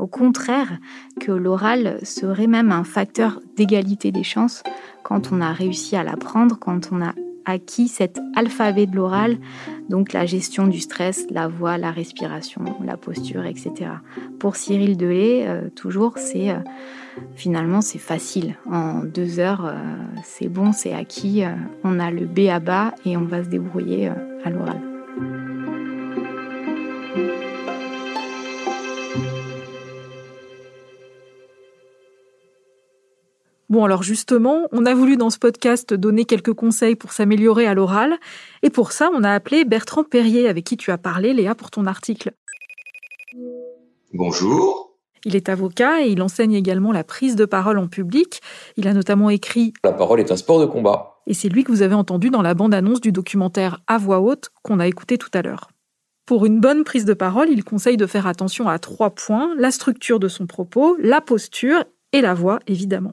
au 0.00 0.08
contraire 0.08 0.80
que 1.20 1.30
l'oral 1.30 2.00
serait 2.02 2.48
même 2.48 2.72
un 2.72 2.82
facteur 2.82 3.40
d'égalité 3.56 4.10
des 4.10 4.24
chances 4.24 4.64
quand 5.04 5.30
on 5.30 5.40
a 5.40 5.52
réussi 5.52 5.94
à 5.94 6.02
l'apprendre, 6.02 6.58
quand 6.58 6.88
on 6.90 7.00
a 7.00 7.14
acquis 7.48 7.88
cet 7.88 8.20
alphabet 8.36 8.86
de 8.86 8.94
l'oral, 8.94 9.38
donc 9.88 10.12
la 10.12 10.26
gestion 10.26 10.66
du 10.66 10.80
stress, 10.80 11.26
la 11.30 11.48
voix, 11.48 11.78
la 11.78 11.90
respiration, 11.90 12.62
la 12.84 12.96
posture, 12.96 13.46
etc. 13.46 13.90
Pour 14.38 14.56
Cyril 14.56 14.96
Delay, 14.96 15.46
euh, 15.46 15.70
toujours, 15.74 16.18
c'est 16.18 16.50
euh, 16.50 16.58
finalement 17.34 17.80
c'est 17.80 17.98
facile. 17.98 18.56
En 18.70 19.02
deux 19.02 19.40
heures, 19.40 19.64
euh, 19.64 19.74
c'est 20.24 20.48
bon, 20.48 20.72
c'est 20.72 20.92
acquis. 20.92 21.42
on 21.84 21.98
a 21.98 22.10
le 22.10 22.26
B 22.26 22.50
à 22.50 22.60
bas 22.60 22.94
et 23.04 23.16
on 23.16 23.24
va 23.24 23.42
se 23.42 23.48
débrouiller 23.48 24.10
à 24.44 24.50
l'oral. 24.50 24.87
Bon, 33.68 33.84
alors 33.84 34.02
justement, 34.02 34.66
on 34.72 34.86
a 34.86 34.94
voulu 34.94 35.18
dans 35.18 35.28
ce 35.28 35.38
podcast 35.38 35.92
donner 35.92 36.24
quelques 36.24 36.54
conseils 36.54 36.96
pour 36.96 37.12
s'améliorer 37.12 37.66
à 37.66 37.74
l'oral, 37.74 38.16
et 38.62 38.70
pour 38.70 38.92
ça, 38.92 39.10
on 39.12 39.22
a 39.24 39.32
appelé 39.32 39.66
Bertrand 39.66 40.04
Perrier, 40.04 40.48
avec 40.48 40.64
qui 40.64 40.78
tu 40.78 40.90
as 40.90 40.96
parlé, 40.96 41.34
Léa, 41.34 41.54
pour 41.54 41.70
ton 41.70 41.84
article. 41.84 42.32
Bonjour. 44.14 44.96
Il 45.24 45.36
est 45.36 45.50
avocat 45.50 46.02
et 46.02 46.10
il 46.10 46.22
enseigne 46.22 46.54
également 46.54 46.92
la 46.92 47.04
prise 47.04 47.36
de 47.36 47.44
parole 47.44 47.76
en 47.76 47.88
public. 47.88 48.40
Il 48.78 48.88
a 48.88 48.94
notamment 48.94 49.28
écrit 49.28 49.74
La 49.84 49.92
parole 49.92 50.20
est 50.20 50.32
un 50.32 50.36
sport 50.36 50.60
de 50.60 50.66
combat. 50.66 51.20
Et 51.26 51.34
c'est 51.34 51.50
lui 51.50 51.64
que 51.64 51.72
vous 51.72 51.82
avez 51.82 51.94
entendu 51.94 52.30
dans 52.30 52.40
la 52.40 52.54
bande-annonce 52.54 53.02
du 53.02 53.12
documentaire 53.12 53.82
À 53.86 53.98
voix 53.98 54.20
haute 54.20 54.48
qu'on 54.62 54.80
a 54.80 54.86
écouté 54.86 55.18
tout 55.18 55.30
à 55.34 55.42
l'heure. 55.42 55.68
Pour 56.24 56.46
une 56.46 56.60
bonne 56.60 56.84
prise 56.84 57.04
de 57.04 57.14
parole, 57.14 57.50
il 57.50 57.64
conseille 57.64 57.96
de 57.98 58.06
faire 58.06 58.26
attention 58.26 58.68
à 58.68 58.78
trois 58.78 59.10
points, 59.10 59.54
la 59.58 59.70
structure 59.70 60.20
de 60.20 60.28
son 60.28 60.46
propos, 60.46 60.96
la 61.00 61.20
posture 61.20 61.84
et 62.12 62.22
la 62.22 62.32
voix, 62.32 62.60
évidemment. 62.66 63.12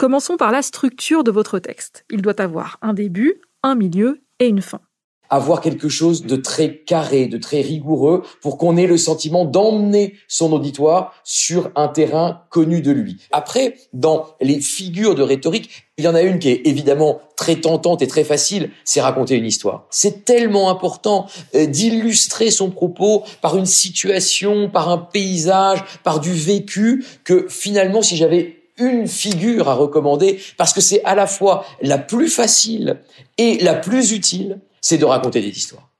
Commençons 0.00 0.38
par 0.38 0.50
la 0.50 0.62
structure 0.62 1.24
de 1.24 1.30
votre 1.30 1.58
texte. 1.58 2.06
Il 2.10 2.22
doit 2.22 2.40
avoir 2.40 2.78
un 2.80 2.94
début, 2.94 3.42
un 3.62 3.74
milieu 3.74 4.22
et 4.38 4.46
une 4.46 4.62
fin. 4.62 4.80
Avoir 5.28 5.60
quelque 5.60 5.90
chose 5.90 6.24
de 6.24 6.36
très 6.36 6.78
carré, 6.78 7.26
de 7.26 7.36
très 7.36 7.60
rigoureux, 7.60 8.22
pour 8.40 8.56
qu'on 8.56 8.78
ait 8.78 8.86
le 8.86 8.96
sentiment 8.96 9.44
d'emmener 9.44 10.14
son 10.26 10.54
auditoire 10.54 11.12
sur 11.22 11.70
un 11.76 11.88
terrain 11.88 12.44
connu 12.48 12.80
de 12.80 12.92
lui. 12.92 13.18
Après, 13.30 13.74
dans 13.92 14.28
les 14.40 14.60
figures 14.60 15.14
de 15.14 15.22
rhétorique, 15.22 15.68
il 15.98 16.04
y 16.04 16.08
en 16.08 16.14
a 16.14 16.22
une 16.22 16.38
qui 16.38 16.48
est 16.48 16.62
évidemment 16.66 17.20
très 17.36 17.56
tentante 17.56 18.00
et 18.00 18.06
très 18.06 18.24
facile, 18.24 18.70
c'est 18.84 19.02
raconter 19.02 19.34
une 19.34 19.44
histoire. 19.44 19.86
C'est 19.90 20.24
tellement 20.24 20.70
important 20.70 21.26
euh, 21.54 21.66
d'illustrer 21.66 22.50
son 22.50 22.70
propos 22.70 23.24
par 23.42 23.58
une 23.58 23.66
situation, 23.66 24.70
par 24.70 24.88
un 24.88 24.96
paysage, 24.96 25.84
par 26.04 26.20
du 26.20 26.32
vécu, 26.32 27.04
que 27.22 27.48
finalement, 27.50 28.00
si 28.00 28.16
j'avais 28.16 28.59
une 28.80 29.06
figure 29.06 29.68
à 29.68 29.74
recommander 29.74 30.40
parce 30.56 30.72
que 30.72 30.80
c'est 30.80 31.02
à 31.04 31.14
la 31.14 31.26
fois 31.26 31.64
la 31.82 31.98
plus 31.98 32.28
facile 32.28 33.00
et 33.38 33.58
la 33.58 33.74
plus 33.74 34.12
utile, 34.12 34.60
c'est 34.80 34.98
de 34.98 35.04
raconter 35.04 35.40
des 35.40 35.48
histoires. 35.48 35.90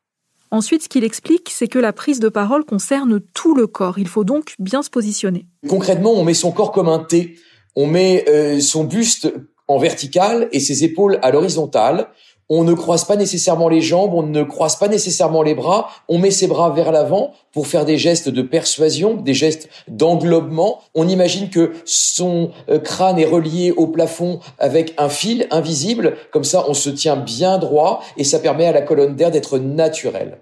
Ensuite, 0.52 0.82
ce 0.82 0.88
qu'il 0.88 1.04
explique, 1.04 1.48
c'est 1.50 1.68
que 1.68 1.78
la 1.78 1.92
prise 1.92 2.18
de 2.18 2.28
parole 2.28 2.64
concerne 2.64 3.20
tout 3.34 3.54
le 3.54 3.68
corps. 3.68 3.98
Il 3.98 4.08
faut 4.08 4.24
donc 4.24 4.54
bien 4.58 4.82
se 4.82 4.90
positionner. 4.90 5.46
Concrètement, 5.68 6.12
on 6.12 6.24
met 6.24 6.34
son 6.34 6.50
corps 6.50 6.72
comme 6.72 6.88
un 6.88 6.98
T. 6.98 7.36
On 7.76 7.86
met 7.86 8.24
euh, 8.28 8.58
son 8.58 8.82
buste 8.82 9.32
en 9.68 9.78
vertical 9.78 10.48
et 10.50 10.58
ses 10.58 10.82
épaules 10.82 11.20
à 11.22 11.30
l'horizontale. 11.30 12.08
On 12.52 12.64
ne 12.64 12.74
croise 12.74 13.04
pas 13.04 13.14
nécessairement 13.14 13.68
les 13.68 13.80
jambes, 13.80 14.12
on 14.12 14.24
ne 14.24 14.42
croise 14.42 14.74
pas 14.74 14.88
nécessairement 14.88 15.44
les 15.44 15.54
bras. 15.54 15.88
On 16.08 16.18
met 16.18 16.32
ses 16.32 16.48
bras 16.48 16.70
vers 16.70 16.90
l'avant 16.90 17.32
pour 17.52 17.68
faire 17.68 17.84
des 17.84 17.96
gestes 17.96 18.28
de 18.28 18.42
persuasion, 18.42 19.14
des 19.14 19.34
gestes 19.34 19.68
d'englobement. 19.86 20.80
On 20.96 21.06
imagine 21.06 21.48
que 21.48 21.72
son 21.84 22.50
euh, 22.68 22.80
crâne 22.80 23.20
est 23.20 23.24
relié 23.24 23.70
au 23.70 23.86
plafond 23.86 24.40
avec 24.58 24.94
un 24.98 25.08
fil 25.08 25.46
invisible. 25.52 26.16
Comme 26.32 26.42
ça, 26.42 26.64
on 26.68 26.74
se 26.74 26.90
tient 26.90 27.16
bien 27.16 27.58
droit 27.58 28.02
et 28.16 28.24
ça 28.24 28.40
permet 28.40 28.66
à 28.66 28.72
la 28.72 28.82
colonne 28.82 29.14
d'air 29.14 29.30
d'être 29.30 29.58
naturelle. 29.58 30.38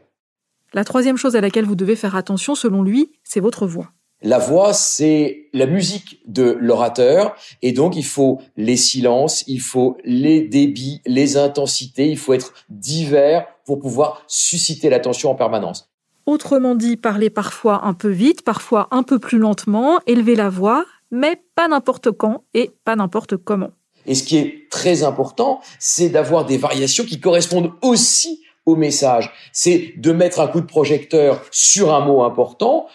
La 0.73 0.85
troisième 0.85 1.19
chose 1.19 1.37
à 1.37 1.43
laquelle 1.43 1.67
vous 1.67 1.77
devez 1.77 1.97
faire 1.97 2.17
attention, 2.17 2.55
selon 2.55 2.83
lui, 2.83 3.13
c'est 3.23 3.41
votre 3.41 3.67
voix. 3.67 3.89
La 4.23 4.39
voix, 4.39 4.73
c'est 4.73 5.49
la 5.53 5.67
musique 5.67 6.21
de 6.27 6.57
l'orateur, 6.61 7.37
et 7.63 7.71
donc 7.71 7.95
il 7.95 8.05
faut 8.05 8.41
les 8.57 8.77
silences, 8.77 9.45
il 9.47 9.61
faut 9.61 9.97
les 10.05 10.41
débits, 10.41 11.01
les 11.07 11.37
intensités, 11.37 12.09
il 12.09 12.19
faut 12.19 12.33
être 12.33 12.53
divers 12.69 13.47
pour 13.65 13.79
pouvoir 13.79 14.25
susciter 14.27 14.91
l'attention 14.91 15.31
en 15.31 15.37
permanence. 15.37 15.89
Autrement 16.27 16.75
dit, 16.75 16.97
parler 16.97 17.31
parfois 17.31 17.87
un 17.87 17.95
peu 17.95 18.09
vite, 18.09 18.43
parfois 18.43 18.89
un 18.91 19.05
peu 19.05 19.21
plus 19.21 19.39
lentement, 19.39 20.01
élever 20.07 20.35
la 20.35 20.51
voix, 20.51 20.85
mais 21.13 21.41
pas 21.55 21.69
n'importe 21.69 22.11
quand 22.11 22.43
et 22.55 22.73
pas 22.85 22.97
n'importe 22.97 23.37
comment. 23.37 23.71
Et 24.05 24.15
ce 24.15 24.25
qui 24.25 24.37
est 24.37 24.69
très 24.71 25.05
important, 25.05 25.61
c'est 25.79 26.09
d'avoir 26.09 26.45
des 26.45 26.59
variations 26.59 27.05
qui 27.05 27.21
correspondent 27.21 27.71
aussi 27.83 28.43
au 28.67 28.77
message. 28.77 29.31
C'est 29.53 29.95
de 29.97 30.13
mettre 30.13 30.41
un 30.41 30.49
coup 30.49 30.61
de 30.61 30.67
projecteur 30.67 31.43
sur 31.51 31.95
un 31.95 32.05
mot 32.05 32.23
important, 32.23 32.87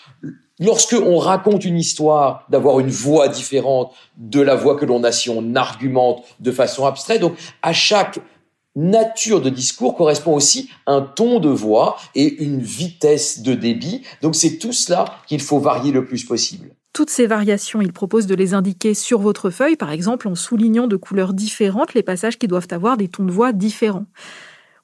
Lorsque 0.63 0.93
on 0.93 1.17
raconte 1.17 1.65
une 1.65 1.77
histoire, 1.77 2.45
d'avoir 2.49 2.79
une 2.79 2.89
voix 2.89 3.27
différente 3.27 3.93
de 4.17 4.39
la 4.39 4.55
voix 4.55 4.77
que 4.77 4.85
l'on 4.85 5.03
a 5.03 5.11
si 5.11 5.29
on 5.29 5.55
argumente 5.55 6.23
de 6.39 6.51
façon 6.51 6.85
abstraite. 6.85 7.19
Donc, 7.19 7.33
à 7.61 7.73
chaque 7.73 8.19
nature 8.75 9.41
de 9.41 9.49
discours 9.49 9.95
correspond 9.95 10.33
aussi 10.33 10.69
un 10.87 11.01
ton 11.01 11.41
de 11.41 11.49
voix 11.49 11.97
et 12.15 12.43
une 12.43 12.61
vitesse 12.61 13.41
de 13.41 13.53
débit. 13.53 14.03
Donc, 14.21 14.35
c'est 14.35 14.57
tout 14.57 14.71
cela 14.71 15.05
qu'il 15.27 15.41
faut 15.41 15.59
varier 15.59 15.91
le 15.91 16.05
plus 16.05 16.23
possible. 16.23 16.69
Toutes 16.93 17.09
ces 17.09 17.27
variations, 17.27 17.81
il 17.81 17.91
propose 17.91 18.25
de 18.25 18.35
les 18.35 18.53
indiquer 18.53 18.93
sur 18.93 19.19
votre 19.19 19.49
feuille, 19.49 19.75
par 19.75 19.91
exemple 19.91 20.29
en 20.29 20.35
soulignant 20.35 20.87
de 20.87 20.95
couleurs 20.95 21.33
différentes 21.33 21.93
les 21.93 22.03
passages 22.03 22.39
qui 22.39 22.47
doivent 22.47 22.67
avoir 22.71 22.95
des 22.95 23.09
tons 23.09 23.25
de 23.25 23.31
voix 23.31 23.51
différents. 23.51 24.05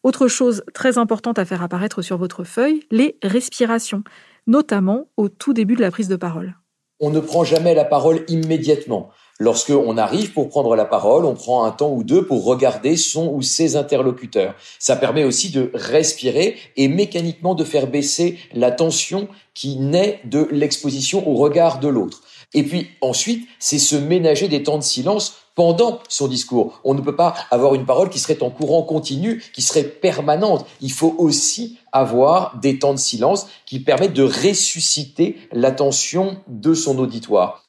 Autre 0.03 0.27
chose 0.27 0.63
très 0.73 0.97
importante 0.97 1.39
à 1.39 1.45
faire 1.45 1.63
apparaître 1.63 2.01
sur 2.01 2.17
votre 2.17 2.43
feuille, 2.43 2.83
les 2.91 3.17
respirations 3.23 4.03
notamment 4.49 5.05
au 5.15 5.29
tout 5.29 5.53
début 5.53 5.75
de 5.75 5.81
la 5.81 5.91
prise 5.91 6.09
de 6.09 6.15
parole. 6.15 6.55
On 6.99 7.11
ne 7.11 7.21
prend 7.21 7.45
jamais 7.45 7.75
la 7.75 7.85
parole 7.85 8.25
immédiatement. 8.27 9.09
Lorsque 9.39 9.69
on 9.69 9.95
arrive 9.95 10.33
pour 10.33 10.49
prendre 10.49 10.75
la 10.75 10.83
parole, 10.83 11.23
on 11.23 11.35
prend 11.35 11.63
un 11.63 11.71
temps 11.71 11.93
ou 11.93 12.03
deux 12.03 12.25
pour 12.25 12.43
regarder 12.43 12.97
son 12.97 13.31
ou 13.31 13.41
ses 13.41 13.77
interlocuteurs. 13.77 14.55
Ça 14.79 14.97
permet 14.97 15.23
aussi 15.23 15.49
de 15.51 15.71
respirer 15.73 16.57
et 16.75 16.89
mécaniquement 16.89 17.55
de 17.55 17.63
faire 17.63 17.87
baisser 17.87 18.37
la 18.53 18.71
tension 18.71 19.29
qui 19.53 19.77
naît 19.77 20.19
de 20.25 20.45
l'exposition 20.51 21.25
au 21.29 21.35
regard 21.35 21.79
de 21.79 21.87
l'autre. 21.87 22.21
Et 22.53 22.63
puis 22.63 22.89
ensuite, 23.01 23.47
c'est 23.59 23.79
se 23.79 23.95
ménager 23.95 24.47
des 24.47 24.63
temps 24.63 24.77
de 24.77 24.83
silence 24.83 25.35
pendant 25.55 25.99
son 26.07 26.27
discours. 26.27 26.79
On 26.83 26.93
ne 26.93 27.01
peut 27.01 27.15
pas 27.15 27.35
avoir 27.51 27.75
une 27.75 27.85
parole 27.85 28.09
qui 28.09 28.17
serait 28.17 28.41
en 28.41 28.49
courant 28.49 28.83
continu, 28.83 29.43
qui 29.53 29.61
serait 29.61 29.83
permanente. 29.83 30.65
Il 30.81 30.91
faut 30.91 31.15
aussi 31.17 31.77
avoir 31.91 32.57
des 32.59 32.79
temps 32.79 32.93
de 32.93 32.99
silence 32.99 33.47
qui 33.65 33.79
permettent 33.79 34.13
de 34.13 34.23
ressusciter 34.23 35.37
l'attention 35.51 36.37
de 36.47 36.73
son 36.73 36.97
auditoire. 36.97 37.65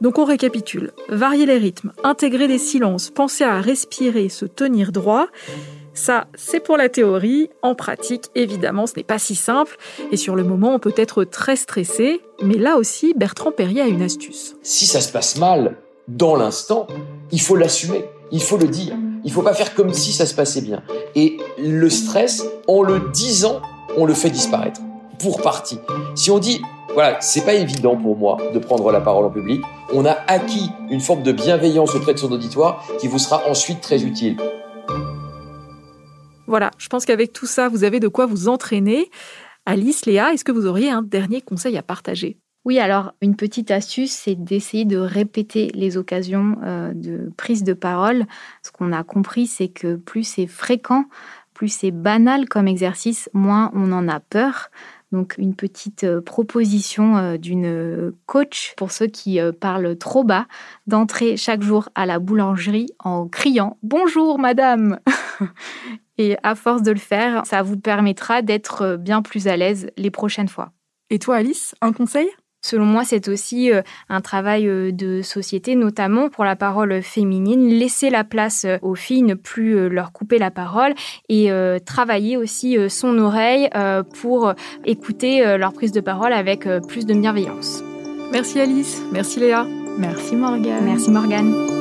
Donc 0.00 0.18
on 0.18 0.24
récapitule. 0.24 0.92
Varier 1.08 1.44
les 1.44 1.58
rythmes, 1.58 1.92
intégrer 2.04 2.48
des 2.48 2.58
silences, 2.58 3.10
penser 3.10 3.44
à 3.44 3.60
respirer, 3.60 4.30
se 4.30 4.46
tenir 4.46 4.92
droit. 4.92 5.26
Ça, 6.00 6.28
c'est 6.34 6.60
pour 6.60 6.78
la 6.78 6.88
théorie. 6.88 7.50
En 7.60 7.74
pratique, 7.74 8.30
évidemment, 8.34 8.86
ce 8.86 8.94
n'est 8.96 9.02
pas 9.02 9.18
si 9.18 9.34
simple. 9.34 9.76
Et 10.10 10.16
sur 10.16 10.34
le 10.34 10.44
moment, 10.44 10.74
on 10.74 10.78
peut 10.78 10.94
être 10.96 11.24
très 11.24 11.56
stressé. 11.56 12.22
Mais 12.42 12.54
là 12.54 12.78
aussi, 12.78 13.12
Bertrand 13.14 13.52
Perrier 13.52 13.82
a 13.82 13.86
une 13.86 14.00
astuce. 14.00 14.56
Si 14.62 14.86
ça 14.86 15.02
se 15.02 15.12
passe 15.12 15.36
mal, 15.36 15.76
dans 16.08 16.36
l'instant, 16.36 16.86
il 17.32 17.40
faut 17.42 17.54
l'assumer. 17.54 18.06
Il 18.32 18.42
faut 18.42 18.56
le 18.56 18.68
dire. 18.68 18.96
Il 19.24 19.30
faut 19.30 19.42
pas 19.42 19.52
faire 19.52 19.74
comme 19.74 19.92
si 19.92 20.14
ça 20.14 20.24
se 20.24 20.34
passait 20.34 20.62
bien. 20.62 20.82
Et 21.16 21.36
le 21.58 21.90
stress, 21.90 22.46
en 22.66 22.80
le 22.80 23.00
disant, 23.12 23.60
on 23.98 24.06
le 24.06 24.14
fait 24.14 24.30
disparaître. 24.30 24.80
Pour 25.18 25.42
partie. 25.42 25.78
Si 26.14 26.30
on 26.30 26.38
dit, 26.38 26.62
voilà, 26.94 27.20
c'est 27.20 27.44
pas 27.44 27.52
évident 27.52 27.94
pour 27.94 28.16
moi 28.16 28.38
de 28.54 28.58
prendre 28.58 28.90
la 28.90 29.02
parole 29.02 29.26
en 29.26 29.30
public, 29.30 29.60
on 29.92 30.06
a 30.06 30.16
acquis 30.28 30.70
une 30.88 31.00
forme 31.00 31.22
de 31.22 31.32
bienveillance 31.32 31.94
auprès 31.94 32.14
de 32.14 32.18
son 32.18 32.32
auditoire 32.32 32.86
qui 32.98 33.06
vous 33.06 33.18
sera 33.18 33.42
ensuite 33.46 33.82
très 33.82 34.02
utile. 34.02 34.38
Voilà, 36.50 36.72
je 36.78 36.88
pense 36.88 37.06
qu'avec 37.06 37.32
tout 37.32 37.46
ça, 37.46 37.68
vous 37.68 37.84
avez 37.84 38.00
de 38.00 38.08
quoi 38.08 38.26
vous 38.26 38.48
entraîner. 38.48 39.08
Alice, 39.66 40.04
Léa, 40.04 40.32
est-ce 40.32 40.42
que 40.42 40.50
vous 40.50 40.66
auriez 40.66 40.90
un 40.90 41.00
dernier 41.00 41.40
conseil 41.40 41.78
à 41.78 41.82
partager? 41.84 42.38
Oui, 42.64 42.80
alors 42.80 43.12
une 43.22 43.36
petite 43.36 43.70
astuce, 43.70 44.10
c'est 44.10 44.34
d'essayer 44.34 44.84
de 44.84 44.96
répéter 44.96 45.70
les 45.74 45.96
occasions 45.96 46.56
euh, 46.64 46.92
de 46.92 47.30
prise 47.36 47.62
de 47.62 47.72
parole. 47.72 48.26
Ce 48.64 48.72
qu'on 48.72 48.90
a 48.90 49.04
compris, 49.04 49.46
c'est 49.46 49.68
que 49.68 49.94
plus 49.94 50.24
c'est 50.24 50.48
fréquent, 50.48 51.04
plus 51.54 51.68
c'est 51.68 51.92
banal 51.92 52.48
comme 52.48 52.66
exercice, 52.66 53.30
moins 53.32 53.70
on 53.72 53.92
en 53.92 54.08
a 54.08 54.18
peur. 54.18 54.70
Donc 55.12 55.34
une 55.38 55.54
petite 55.54 56.04
euh, 56.04 56.20
proposition 56.20 57.16
euh, 57.16 57.36
d'une 57.36 58.12
coach 58.26 58.74
pour 58.76 58.92
ceux 58.92 59.06
qui 59.06 59.38
parlent 59.60 59.96
trop 59.96 60.24
bas, 60.24 60.46
d'entrer 60.86 61.36
chaque 61.36 61.62
jour 61.62 61.88
à 61.94 62.06
la 62.06 62.18
boulangerie 62.18 62.88
en 62.98 63.28
criant⁇ 63.28 63.70
Bonjour 63.82 64.38
madame!⁇ 64.38 64.98
Et 66.18 66.36
à 66.42 66.54
force 66.54 66.82
de 66.82 66.92
le 66.92 66.98
faire, 66.98 67.46
ça 67.46 67.62
vous 67.62 67.78
permettra 67.78 68.42
d'être 68.42 68.96
bien 68.96 69.22
plus 69.22 69.48
à 69.48 69.56
l'aise 69.56 69.90
les 69.96 70.10
prochaines 70.10 70.48
fois. 70.48 70.72
Et 71.08 71.18
toi, 71.18 71.36
Alice, 71.36 71.74
un 71.80 71.92
conseil? 71.92 72.28
Selon 72.62 72.84
moi, 72.84 73.04
c'est 73.04 73.28
aussi 73.28 73.72
euh, 73.72 73.82
un 74.08 74.20
travail 74.20 74.68
euh, 74.68 74.92
de 74.92 75.22
société, 75.22 75.74
notamment 75.74 76.28
pour 76.28 76.44
la 76.44 76.56
parole 76.56 77.02
féminine, 77.02 77.68
laisser 77.68 78.10
la 78.10 78.24
place 78.24 78.64
euh, 78.64 78.78
aux 78.82 78.94
filles, 78.94 79.22
ne 79.22 79.34
plus 79.34 79.88
leur 79.88 80.12
couper 80.12 80.38
la 80.38 80.50
parole 80.50 80.94
et 81.28 81.50
travailler 81.84 82.36
aussi 82.36 82.76
son 82.88 83.18
oreille 83.18 83.68
pour 84.20 84.52
écouter 84.84 85.56
leur 85.56 85.72
prise 85.72 85.92
de 85.92 86.00
parole 86.00 86.32
avec 86.32 86.68
plus 86.88 87.06
de 87.06 87.14
bienveillance. 87.14 87.82
Merci 88.32 88.60
Alice, 88.60 89.02
merci 89.12 89.40
Léa. 89.40 89.66
Merci 89.98 90.36
Morgane. 90.36 90.84
Merci 90.84 91.10
Morgane. 91.10 91.79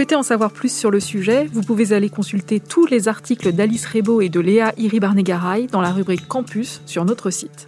Souhaitez 0.00 0.14
en 0.14 0.22
savoir 0.22 0.50
plus 0.50 0.74
sur 0.74 0.90
le 0.90 0.98
sujet, 0.98 1.46
vous 1.52 1.60
pouvez 1.60 1.92
aller 1.92 2.08
consulter 2.08 2.58
tous 2.58 2.86
les 2.86 3.06
articles 3.06 3.52
d'Alice 3.52 3.84
Rebaud 3.84 4.22
et 4.22 4.30
de 4.30 4.40
Léa 4.40 4.72
Iribarnegaray 4.78 5.66
dans 5.66 5.82
la 5.82 5.92
rubrique 5.92 6.26
Campus 6.26 6.80
sur 6.86 7.04
notre 7.04 7.28
site. 7.28 7.66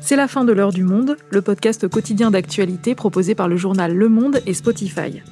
C'est 0.00 0.16
la 0.16 0.26
fin 0.26 0.44
de 0.44 0.50
l'heure 0.50 0.72
du 0.72 0.82
monde, 0.82 1.16
le 1.30 1.40
podcast 1.40 1.86
quotidien 1.86 2.32
d'actualité 2.32 2.96
proposé 2.96 3.36
par 3.36 3.46
le 3.46 3.56
journal 3.56 3.94
Le 3.94 4.08
Monde 4.08 4.40
et 4.46 4.52
Spotify. 4.52 5.22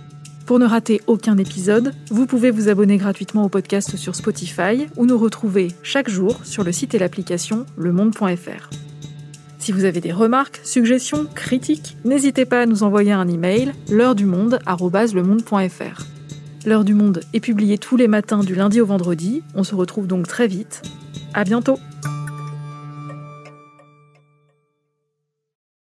Pour 0.47 0.61
ne 0.61 0.65
rater 0.65 1.01
aucun 1.09 1.37
épisode, 1.39 1.93
vous 2.09 2.27
pouvez 2.27 2.53
vous 2.53 2.69
abonner 2.69 2.97
gratuitement 2.97 3.43
au 3.43 3.49
podcast 3.49 3.97
sur 3.97 4.15
Spotify 4.15 4.87
ou 4.97 5.07
nous 5.07 5.19
retrouver 5.19 5.73
chaque 5.83 6.09
jour 6.09 6.45
sur 6.45 6.63
le 6.63 6.71
site 6.71 6.95
et 6.95 7.01
l'application 7.01 7.67
lemonde.fr. 7.77 8.90
Si 9.61 9.73
vous 9.73 9.85
avez 9.85 10.01
des 10.01 10.11
remarques, 10.11 10.61
suggestions, 10.65 11.27
critiques, 11.35 11.99
n'hésitez 12.07 12.47
pas 12.47 12.63
à 12.63 12.67
nous 12.67 12.83
envoyer 12.83 13.13
un 13.13 13.29
email 13.29 13.73
l'heure 13.91 14.15
du 14.15 14.25
monde 14.25 14.59
L'heure 16.65 16.83
du 16.83 16.95
monde 16.95 17.21
est 17.35 17.41
publiée 17.41 17.77
tous 17.77 17.99
les 17.99 18.09
matins 18.09 18.41
du 18.41 18.55
lundi 18.55 18.81
au 18.81 18.87
vendredi. 18.87 19.43
On 19.55 19.63
se 19.63 19.75
retrouve 19.75 20.07
donc 20.07 20.27
très 20.27 20.47
vite. 20.47 20.83
À 21.35 21.45
bientôt! 21.45 21.79